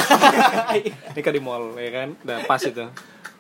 nikah 1.15 1.31
di 1.31 1.39
mall, 1.39 1.79
ya 1.79 1.91
kan, 1.93 2.09
udah 2.19 2.39
pas 2.43 2.59
itu, 2.59 2.83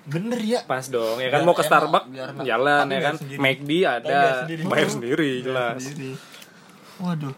bener 0.04 0.38
ya? 0.38 0.62
Pas 0.62 0.86
dong, 0.86 1.18
ya 1.18 1.26
kan? 1.26 1.42
Biar 1.42 1.44
mau 1.44 1.58
ke 1.58 1.66
Starbucks, 1.66 2.06
jalan 2.40 2.86
ya 2.86 3.00
kan. 3.02 3.14
McD 3.18 3.70
ada, 3.82 4.46
sendiri. 4.46 4.62
bayar 4.62 4.88
sendiri, 4.88 5.30
jelas, 5.42 5.82
Sendiri. 5.82 6.14
waduh. 6.98 7.34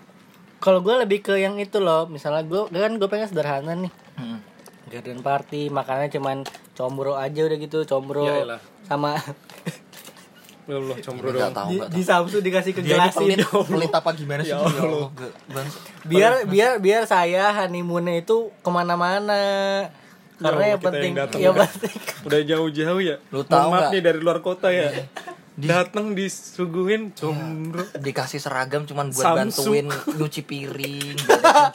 Kalau 0.60 0.80
gue 0.80 0.94
lebih 0.98 1.20
ke 1.20 1.36
yang 1.36 1.56
itu 1.56 1.76
loh 1.76 2.04
misalnya 2.04 2.40
gue 2.40 2.68
kan 2.68 2.92
gue 2.94 3.04
pengen 3.04 3.28
sederhana 3.28 3.72
nih 3.74 3.92
Hmm. 4.14 4.38
garden 4.86 5.20
party 5.20 5.68
makannya 5.68 6.08
cuman 6.08 6.46
combro 6.72 7.14
aja 7.14 7.40
udah 7.42 7.58
gitu 7.58 7.78
combro 7.84 8.22
Ya 8.22 8.34
elah. 8.44 8.60
sama 8.82 9.18
Ya 10.64 10.76
Allah, 10.76 10.96
combro 10.98 11.28
dong, 11.28 11.52
tahu 11.52 11.68
di, 11.68 11.76
di 11.92 12.02
Samsu 12.02 12.40
dikasih 12.40 12.72
dia 12.74 12.96
ini 12.96 13.12
kegelasin 13.12 13.20
pelit, 13.36 13.40
pelit 13.68 13.92
apa 13.92 14.10
gimana 14.12 14.40
sih? 14.40 14.48
Ya 14.48 14.64
Allah. 14.64 15.12
Gak- 15.12 15.36
bangsa. 15.46 15.76
biar 16.02 16.32
biar 16.46 16.72
biar 16.78 17.02
saya 17.04 17.52
honeymoonnya 17.54 18.16
itu 18.18 18.48
ke 18.54 18.70
mana-mana. 18.70 19.44
Karena 20.34 20.64
Ya, 20.64 20.70
yang 20.70 20.80
penting 20.82 21.12
yang 21.12 21.28
ya. 21.28 21.52
ya. 21.52 21.68
penting 21.68 21.94
udah 22.24 22.40
jauh-jauh 22.42 23.00
ya, 23.02 23.16
Lu 23.28 23.44
tahu 23.44 23.68
maaf 23.68 23.92
nih 23.92 24.00
dari 24.00 24.18
luar 24.18 24.40
kota 24.40 24.66
ya, 24.68 24.88
Di- 25.54 25.70
datang 25.70 26.18
disuguhin 26.18 27.14
combro, 27.14 27.86
dikasih 27.94 28.42
seragam 28.42 28.90
cuman 28.90 29.14
buat 29.14 29.22
Samsung. 29.22 29.86
bantuin 29.86 29.86
nyuci 30.18 30.42
piring 30.42 31.14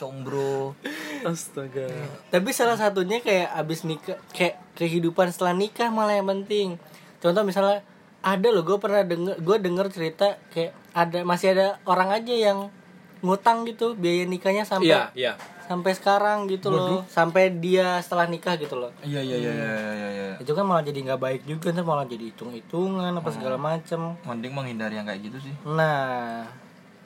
combro. 0.04 0.76
Astaga, 1.24 1.88
tapi 2.28 2.52
salah 2.52 2.76
satunya 2.76 3.24
kayak 3.24 3.56
abis 3.56 3.88
nikah 3.88 4.20
kayak 4.36 4.60
kehidupan 4.76 5.32
setelah 5.32 5.56
nikah 5.56 5.88
malah 5.92 6.16
yang 6.20 6.28
penting. 6.28 6.76
Contoh 7.24 7.44
misalnya 7.48 7.84
ada 8.20 8.48
loh 8.52 8.68
gue 8.68 8.78
pernah 8.84 9.04
denger 9.04 9.40
gue 9.40 9.58
denger 9.64 9.88
cerita 9.96 10.36
kayak 10.52 10.76
ada 10.92 11.24
masih 11.24 11.56
ada 11.56 11.68
orang 11.88 12.12
aja 12.12 12.36
yang 12.36 12.68
ngutang 13.24 13.64
gitu 13.68 13.96
biaya 13.96 14.24
nikahnya 14.28 14.64
sampai 14.64 14.92
iya 14.92 15.04
iya, 15.16 15.34
sampai 15.70 15.94
sekarang 15.94 16.50
gitu 16.50 16.68
loh. 16.68 17.06
Sampai 17.06 17.54
dia 17.54 18.02
setelah 18.02 18.26
nikah 18.26 18.58
gitu 18.58 18.74
loh. 18.74 18.90
Iya 19.00 19.22
iya 19.22 19.38
iya 19.38 19.52
iya 19.54 19.70
iya 19.94 20.10
iya. 20.10 20.30
Itu 20.36 20.52
kan 20.52 20.66
malah 20.66 20.82
jadi 20.82 20.98
nggak 21.06 21.22
baik 21.22 21.42
juga 21.46 21.70
ntar 21.70 21.86
malah 21.86 22.04
jadi 22.04 22.26
hitung 22.26 22.50
hitungan 22.50 23.14
apa 23.14 23.30
segala 23.30 23.56
macem. 23.56 24.18
Mending 24.20 24.50
menghindari 24.50 24.98
yang 24.98 25.06
kayak 25.06 25.22
gitu 25.24 25.38
sih. 25.40 25.54
Nah 25.64 26.50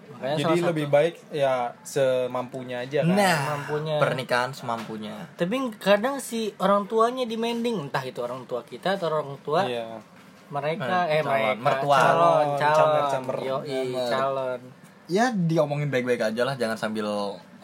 makanya 0.06 0.36
jadi 0.36 0.44
salah 0.46 0.58
satu- 0.58 0.70
lebih 0.70 0.88
baik 0.88 1.14
ya 1.30 1.54
semampunya 1.82 2.78
aja 2.80 3.00
kan, 3.02 3.12
nah. 3.12 3.38
Mampunya. 3.52 3.96
pernikahan 3.98 4.52
semampunya. 4.52 5.16
Tapi 5.34 5.56
kadang 5.76 6.18
si 6.18 6.56
orang 6.58 6.86
tuanya 6.86 7.26
demanding 7.26 7.84
entah 7.84 8.02
itu 8.02 8.20
orang 8.20 8.46
tua 8.46 8.64
kita 8.64 8.96
atau 8.96 9.10
orang 9.10 9.36
tua 9.42 9.66
iya, 9.66 10.00
mereka 10.48 11.08
Eh, 11.08 11.18
eh 11.18 11.22
calon, 11.22 11.34
mereka 11.58 11.60
mertua. 11.60 11.98
calon 11.98 12.14
Calon, 12.14 12.48
calon. 12.56 12.78
camer-camer. 12.78 13.38
Yoi, 13.42 13.68
Camer. 13.90 14.08
calon. 14.08 14.62
Ya 15.04 15.26
diomongin 15.30 15.90
baik-baik 15.90 16.22
aja 16.26 16.42
lah 16.44 16.56
jangan 16.56 16.78
sambil 16.78 17.08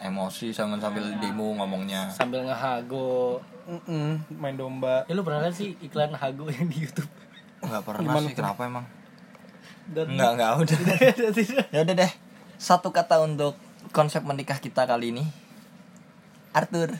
emosi 0.00 0.48
jangan 0.50 0.80
sambil 0.80 1.04
demo 1.20 1.52
ngomongnya. 1.60 2.08
Sambil 2.08 2.48
ngehago. 2.48 3.38
Mm-mm, 3.70 4.18
main 4.34 4.56
domba, 4.58 5.06
ya 5.06 5.14
lu 5.14 5.22
pernah 5.22 5.46
liat 5.46 5.54
sih 5.54 5.78
iklan 5.78 6.10
hago 6.16 6.50
yang 6.50 6.66
di 6.66 6.82
YouTube? 6.82 7.06
Nggak 7.62 7.82
pernah 7.86 8.18
sih 8.18 8.34
kenapa 8.34 8.66
emang? 8.66 8.86
Dan 9.86 10.16
nggak 10.16 10.30
nggak 10.40 10.52
udah. 10.64 10.78
Ya 11.70 11.80
udah 11.86 11.94
deh. 11.94 12.12
Satu 12.58 12.90
kata 12.90 13.22
untuk 13.22 13.54
konsep 13.94 14.26
menikah 14.26 14.58
kita 14.58 14.88
kali 14.88 15.14
ini. 15.14 15.24
Arthur. 16.50 16.98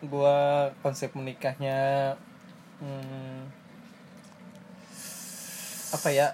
Gua 0.00 0.70
konsep 0.80 1.12
menikahnya 1.12 2.14
hmm, 2.80 3.52
apa 5.92 6.08
ya? 6.08 6.32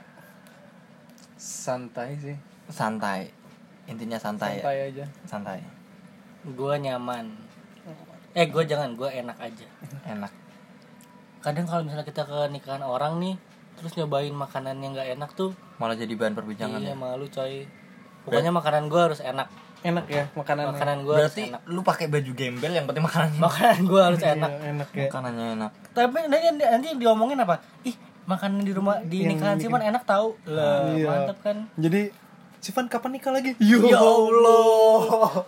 Santai 1.34 2.14
sih. 2.22 2.36
Santai 2.70 3.45
intinya 3.86 4.18
santai, 4.18 4.58
santai 4.58 4.76
ya 4.76 4.84
aja. 4.90 5.04
Santai. 5.26 5.58
Gue 6.46 6.74
nyaman. 6.78 7.26
Eh 8.36 8.46
gue 8.50 8.62
jangan 8.66 8.92
gue 8.98 9.08
enak 9.08 9.38
aja. 9.38 9.66
Enak. 10.04 10.32
Kadang 11.40 11.64
kalau 11.64 11.82
misalnya 11.86 12.06
kita 12.06 12.26
ke 12.26 12.50
nikahan 12.50 12.82
orang 12.82 13.22
nih 13.22 13.34
terus 13.76 13.92
nyobain 13.94 14.32
makanan 14.32 14.80
yang 14.80 14.96
nggak 14.96 15.20
enak 15.20 15.30
tuh 15.36 15.52
malah 15.76 15.92
jadi 15.92 16.16
bahan 16.16 16.32
perbincangan 16.32 16.80
iya 16.80 16.92
ya? 16.92 16.96
malu 16.96 17.28
coy. 17.28 17.68
Pokoknya 18.24 18.50
makanan 18.50 18.88
gue 18.88 19.00
harus 19.00 19.20
enak. 19.20 19.46
Enak 19.84 20.06
ya 20.10 20.24
makanan 20.34 20.74
makanan 20.74 20.96
gue 21.04 21.14
harus 21.14 21.30
berarti 21.30 21.42
enak. 21.52 21.62
lu 21.68 21.80
pakai 21.84 22.06
baju 22.10 22.32
gembel 22.34 22.72
yang 22.74 22.88
penting 22.88 23.04
makanannya 23.04 23.38
makanan 23.38 23.78
gue 23.84 24.00
harus 24.02 24.22
enak. 24.24 24.50
enak 24.50 24.88
ya. 24.90 25.06
Makanannya 25.06 25.46
enak. 25.60 25.70
Tapi 25.94 26.18
nanti, 26.26 26.64
nanti 26.64 26.88
diomongin 26.98 27.38
apa? 27.38 27.60
Ih 27.86 27.94
makanan 28.26 28.66
di 28.66 28.72
rumah 28.74 28.98
di 29.06 29.22
nikahan 29.22 29.60
Sivan 29.60 29.84
enak 29.86 30.02
tahu 30.02 30.34
lah 30.50 30.90
Iya. 30.90 31.06
mantep 31.06 31.38
kan? 31.44 31.56
Jadi 31.78 32.10
Sivan 32.66 32.90
kapan 32.90 33.14
nikah 33.14 33.30
lagi? 33.30 33.54
Ya 33.62 33.78
Allah. 33.94 35.46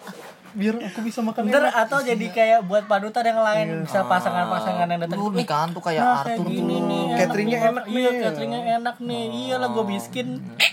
Biar 0.49 0.75
aku 0.81 1.03
bisa 1.03 1.19
makan 1.21 1.51
Ntar 1.51 1.67
atau 1.69 1.99
jadi 2.01 2.27
kayak 2.31 2.65
buat 2.65 2.87
panutan 2.87 3.21
yang 3.21 3.43
lain 3.43 3.67
bisa 3.83 4.07
pasangan-pasangan 4.07 4.87
yang 4.87 5.01
datang. 5.03 5.19
Lu 5.19 5.29
"Ih, 5.29 5.43
nikahan 5.43 5.75
tuh 5.75 5.83
kayak 5.83 5.99
nah, 6.01 6.23
kayak 6.23 6.39
Arthur 6.39 6.47
gini 6.47 6.63
tuh. 6.73 6.79
nih 6.81 7.03
enak 7.05 7.19
Cateringnya 7.19 7.59
nih, 7.59 7.69
enak 7.69 7.85
iya 7.85 8.09
nih. 8.09 8.21
cateringnya 8.23 8.61
enak 8.79 8.97
nih. 9.03 9.23
Iyalah 9.29 9.69
gue 9.69 9.85
miskin. 9.85 10.29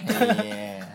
Iya. 0.06 0.86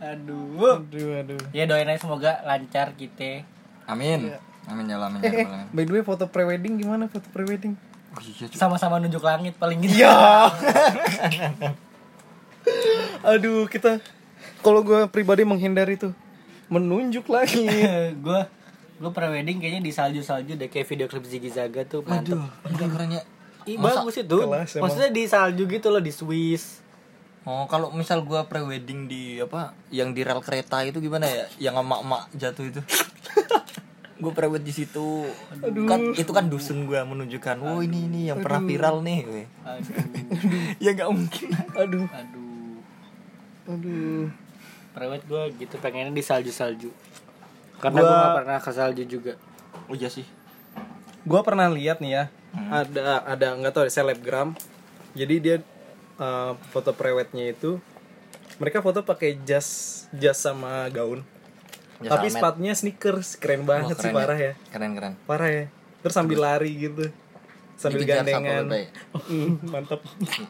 aduh. 0.00 0.80
Aduh 0.80 1.08
aduh. 1.18 1.40
Ya 1.50 1.64
doain 1.66 1.86
aja 1.86 2.00
semoga 2.00 2.40
lancar 2.42 2.96
kita 2.96 3.44
amin. 3.84 4.32
Amin 4.64 4.84
ya 4.84 4.96
Allah, 4.96 5.08
amin 5.10 5.20
eh, 5.22 5.32
ya 5.34 5.44
eh 5.44 5.64
by 5.70 5.82
the 5.82 5.92
way 5.92 6.02
foto 6.02 6.24
prewedding 6.26 6.76
gimana? 6.76 7.08
Foto 7.08 7.24
prewedding? 7.26 7.72
Oh, 8.10 8.20
iya, 8.20 8.48
sama-sama 8.50 8.96
nunjuk 8.98 9.20
langit 9.20 9.56
paling 9.56 9.80
gitu. 9.80 10.00
Ya 10.02 10.48
aduh 13.22 13.66
kita 13.66 13.98
kalau 14.60 14.82
gue 14.82 15.06
pribadi 15.10 15.42
menghindari 15.42 15.98
tuh 15.98 16.12
menunjuk 16.68 17.26
lagi 17.28 17.64
gue 18.24 18.40
gue 18.98 19.10
prewedding 19.14 19.62
kayaknya 19.62 19.82
di 19.82 19.92
salju-salju 19.94 20.58
deh 20.58 20.68
kayak 20.68 20.86
video 20.86 21.06
klip 21.06 21.24
Ziggy 21.24 21.50
Zaga 21.50 21.86
tuh 21.86 22.02
mantep 22.02 22.34
aduh 22.34 22.46
ini 22.68 22.76
keren 22.76 23.10
ya 23.14 23.22
Ih, 23.68 23.76
Masa- 23.76 24.00
bagus 24.00 24.16
itu 24.16 24.36
maksudnya 24.80 25.10
di 25.12 25.22
salju 25.28 25.64
gitu 25.68 25.92
loh 25.92 26.00
di 26.00 26.10
Swiss 26.10 26.88
Oh, 27.48 27.64
kalau 27.64 27.88
misal 27.96 28.28
gua 28.28 28.44
prewedding 28.44 29.08
di 29.08 29.40
apa 29.40 29.72
yang 29.88 30.12
di 30.12 30.20
rel 30.20 30.44
kereta 30.44 30.84
itu 30.84 31.00
gimana 31.00 31.24
ya? 31.24 31.48
Yang 31.56 31.80
emak-emak 31.80 32.22
jatuh 32.36 32.64
itu. 32.68 32.80
gue 34.20 34.32
prewed 34.36 34.60
di 34.60 34.72
situ. 34.76 35.24
Kan 35.88 36.12
itu 36.12 36.28
kan 36.28 36.52
dusun 36.52 36.84
gua 36.84 37.08
menunjukkan, 37.08 37.56
"Oh, 37.64 37.80
ini 37.80 38.04
ini 38.04 38.20
yang 38.28 38.44
pernah 38.44 38.60
viral 38.60 39.00
nih." 39.00 39.20
weh." 39.24 39.46
aduh 39.64 39.94
ya 40.84 40.92
nggak 40.92 41.08
mungkin. 41.08 41.48
aduh 41.72 42.04
aduh 42.12 42.47
aduh 43.68 44.32
prewed 44.90 45.22
gue 45.22 45.42
gitu 45.60 45.76
pengennya 45.78 46.10
di 46.10 46.24
salju-salju 46.24 46.90
karena 47.78 48.00
Gua- 48.00 48.08
gue 48.08 48.18
gak 48.18 48.36
pernah 48.42 48.58
ke 48.58 48.70
salju 48.72 49.04
juga 49.04 49.34
Oh 49.88 49.96
iya 49.96 50.12
sih. 50.12 50.24
Gua 51.24 51.40
pernah 51.40 51.68
lihat 51.68 52.00
nih 52.00 52.12
ya, 52.12 52.24
ada 52.68 53.24
ada 53.24 53.46
nggak 53.56 53.72
tahu 53.72 53.84
selebgram. 53.88 54.52
Jadi 55.16 55.34
dia 55.40 55.56
uh, 56.16 56.52
foto 56.72 56.92
prewednya 56.92 57.52
itu 57.52 57.80
mereka 58.60 58.84
foto 58.84 59.00
pakai 59.00 59.40
jas 59.44 59.68
jas 60.12 60.36
sama 60.36 60.88
gaun. 60.92 61.24
Jas 62.00 62.10
Tapi 62.12 62.26
almet. 62.28 62.36
sepatunya 62.36 62.72
sneakers, 62.76 63.40
keren 63.40 63.64
Wah, 63.64 63.80
banget 63.80 63.96
sih 63.96 64.08
keren 64.08 64.16
parah 64.16 64.38
ya. 64.38 64.52
Keren 64.68 64.92
keren. 64.92 65.12
Parah 65.24 65.48
ya. 65.48 65.64
Terus 66.04 66.14
sambil 66.16 66.38
lari 66.40 66.72
gitu. 66.76 67.04
Sambil 67.78 68.02
Dikejar 68.02 68.26
gandengan. 68.26 68.66
Hmm, 69.28 69.54
mantap. 69.64 70.02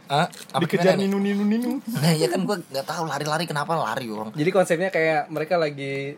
Ah, 0.09 0.27
apa 0.27 0.59
Dikejar 0.59 0.97
ninu 0.97 1.19
ninu 1.19 1.45
ninu. 1.45 1.77
Nah, 1.85 2.13
ya 2.13 2.27
kan 2.27 2.41
gua 2.43 2.57
nggak 2.59 2.85
tahu 2.85 3.05
lari-lari 3.05 3.45
kenapa 3.45 3.75
lari 3.75 4.09
orang. 4.09 4.33
Jadi 4.33 4.49
konsepnya 4.49 4.89
kayak 4.89 5.29
mereka 5.29 5.55
lagi 5.55 6.17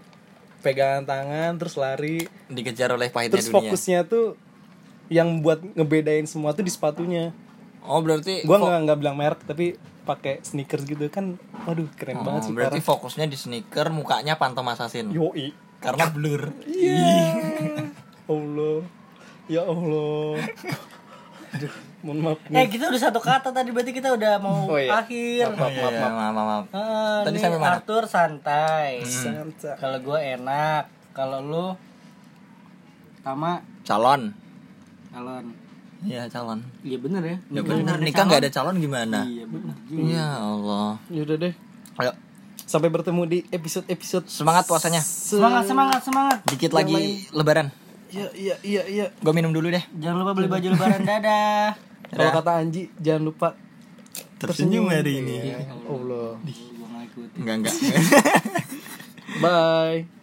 pegangan 0.61 1.03
tangan 1.03 1.57
terus 1.57 1.75
lari 1.75 2.29
Dikejar 2.47 2.93
oleh 2.93 3.09
pahitnya 3.09 3.35
terus 3.35 3.49
dunia. 3.49 3.59
fokusnya 3.67 4.01
tuh 4.05 4.37
yang 5.09 5.41
buat 5.41 5.59
ngebedain 5.67 6.23
semua 6.25 6.53
tuh 6.53 6.61
di 6.61 6.69
sepatunya 6.69 7.33
Oh, 7.81 7.99
berarti 7.99 8.45
gua 8.45 8.55
fo- 8.55 8.69
nggak 8.69 8.79
nggak 8.85 8.99
bilang 8.99 9.17
merek 9.17 9.41
tapi 9.43 9.75
pakai 10.03 10.39
sneakers 10.41 10.85
gitu 10.85 11.09
kan 11.09 11.35
waduh 11.65 11.89
keren 11.93 12.21
Oh, 12.21 12.23
banget 12.23 12.41
sih 12.45 12.53
berarti 12.53 12.77
parah 12.77 12.89
fokusnya 12.93 13.25
di 13.25 13.35
sneaker, 13.35 13.89
mukanya 13.89 14.37
Phantom 14.37 14.69
Assassin. 14.69 15.09
yoi 15.09 15.51
Karena 15.79 16.07
blur. 16.07 16.53
Allah 18.29 18.85
ya 19.47 19.63
Allah 19.65 20.39
aduh 21.51 21.73
mohon 22.01 22.19
maaf 22.23 22.39
Eh 22.49 22.67
kita 22.67 22.87
udah 22.87 23.01
satu 23.01 23.19
kata 23.19 23.51
tadi 23.51 23.69
berarti 23.69 23.91
kita 23.91 24.11
udah 24.11 24.39
mau 24.39 24.65
Oh, 24.67 24.75
iya. 24.75 24.95
akhir. 24.97 25.51
Maaf, 25.51 25.73
maaf, 25.73 25.93
maaf, 25.93 26.13
maaf, 26.13 26.35
maaf. 26.41 26.65
Ah, 26.71 27.21
Tadi 27.23 27.35
nih 27.35 27.41
sampai 27.41 27.59
mana? 27.59 27.71
Arthur 27.77 28.05
santai. 28.05 29.03
Santa. 29.03 29.75
Kalau 29.77 29.99
gue 30.01 30.19
enak, 30.19 30.85
kalau 31.11 31.39
lu 31.41 31.67
sama 33.21 33.61
Calon. 33.83 34.33
calon. 35.11 35.45
Iya, 36.01 36.25
calon. 36.27 36.65
Iya 36.81 36.97
bener 36.97 37.23
ya. 37.23 37.37
Ya 37.51 37.61
bener, 37.61 37.97
nikah 37.99 38.25
nggak 38.25 38.41
ada 38.41 38.51
calon 38.51 38.77
gimana? 38.79 39.21
Iya 39.23 39.45
bener. 39.45 39.75
Ya 39.91 40.29
Allah. 40.35 40.97
yaudah 41.09 41.37
deh 41.37 41.53
Ayo, 41.99 42.17
sampai 42.63 42.89
bertemu 42.89 43.23
di 43.27 43.39
episode 43.51 43.85
episode 43.87 44.25
semangat 44.25 44.65
puasanya. 44.65 45.03
Semangat 45.03 45.67
semangat 45.67 46.01
semangat. 46.01 46.39
Dikit 46.47 46.73
lagi 46.73 47.27
lebaran. 47.29 47.69
Iya 48.11 48.29
iya 48.35 48.55
iya 48.63 48.83
iya 48.87 49.07
Gue 49.23 49.33
minum 49.33 49.55
dulu 49.55 49.71
deh. 49.71 49.85
Jangan 49.99 50.17
lupa 50.23 50.33
beli 50.37 50.49
baju 50.51 50.67
lebaran 50.75 51.03
dadah. 51.07 51.75
kalau 52.11 52.31
kata 52.43 52.51
Anji 52.59 52.91
jangan 52.99 53.23
lupa 53.31 53.49
Tersenyum 54.41 54.89
hari 54.89 55.21
ini. 55.21 55.53
Allah 55.87 56.37
Gua 56.41 56.87
nggak 56.91 57.05
ikutin. 57.13 57.39
Enggak, 57.45 57.55
enggak. 57.61 57.75
bye 59.43 60.20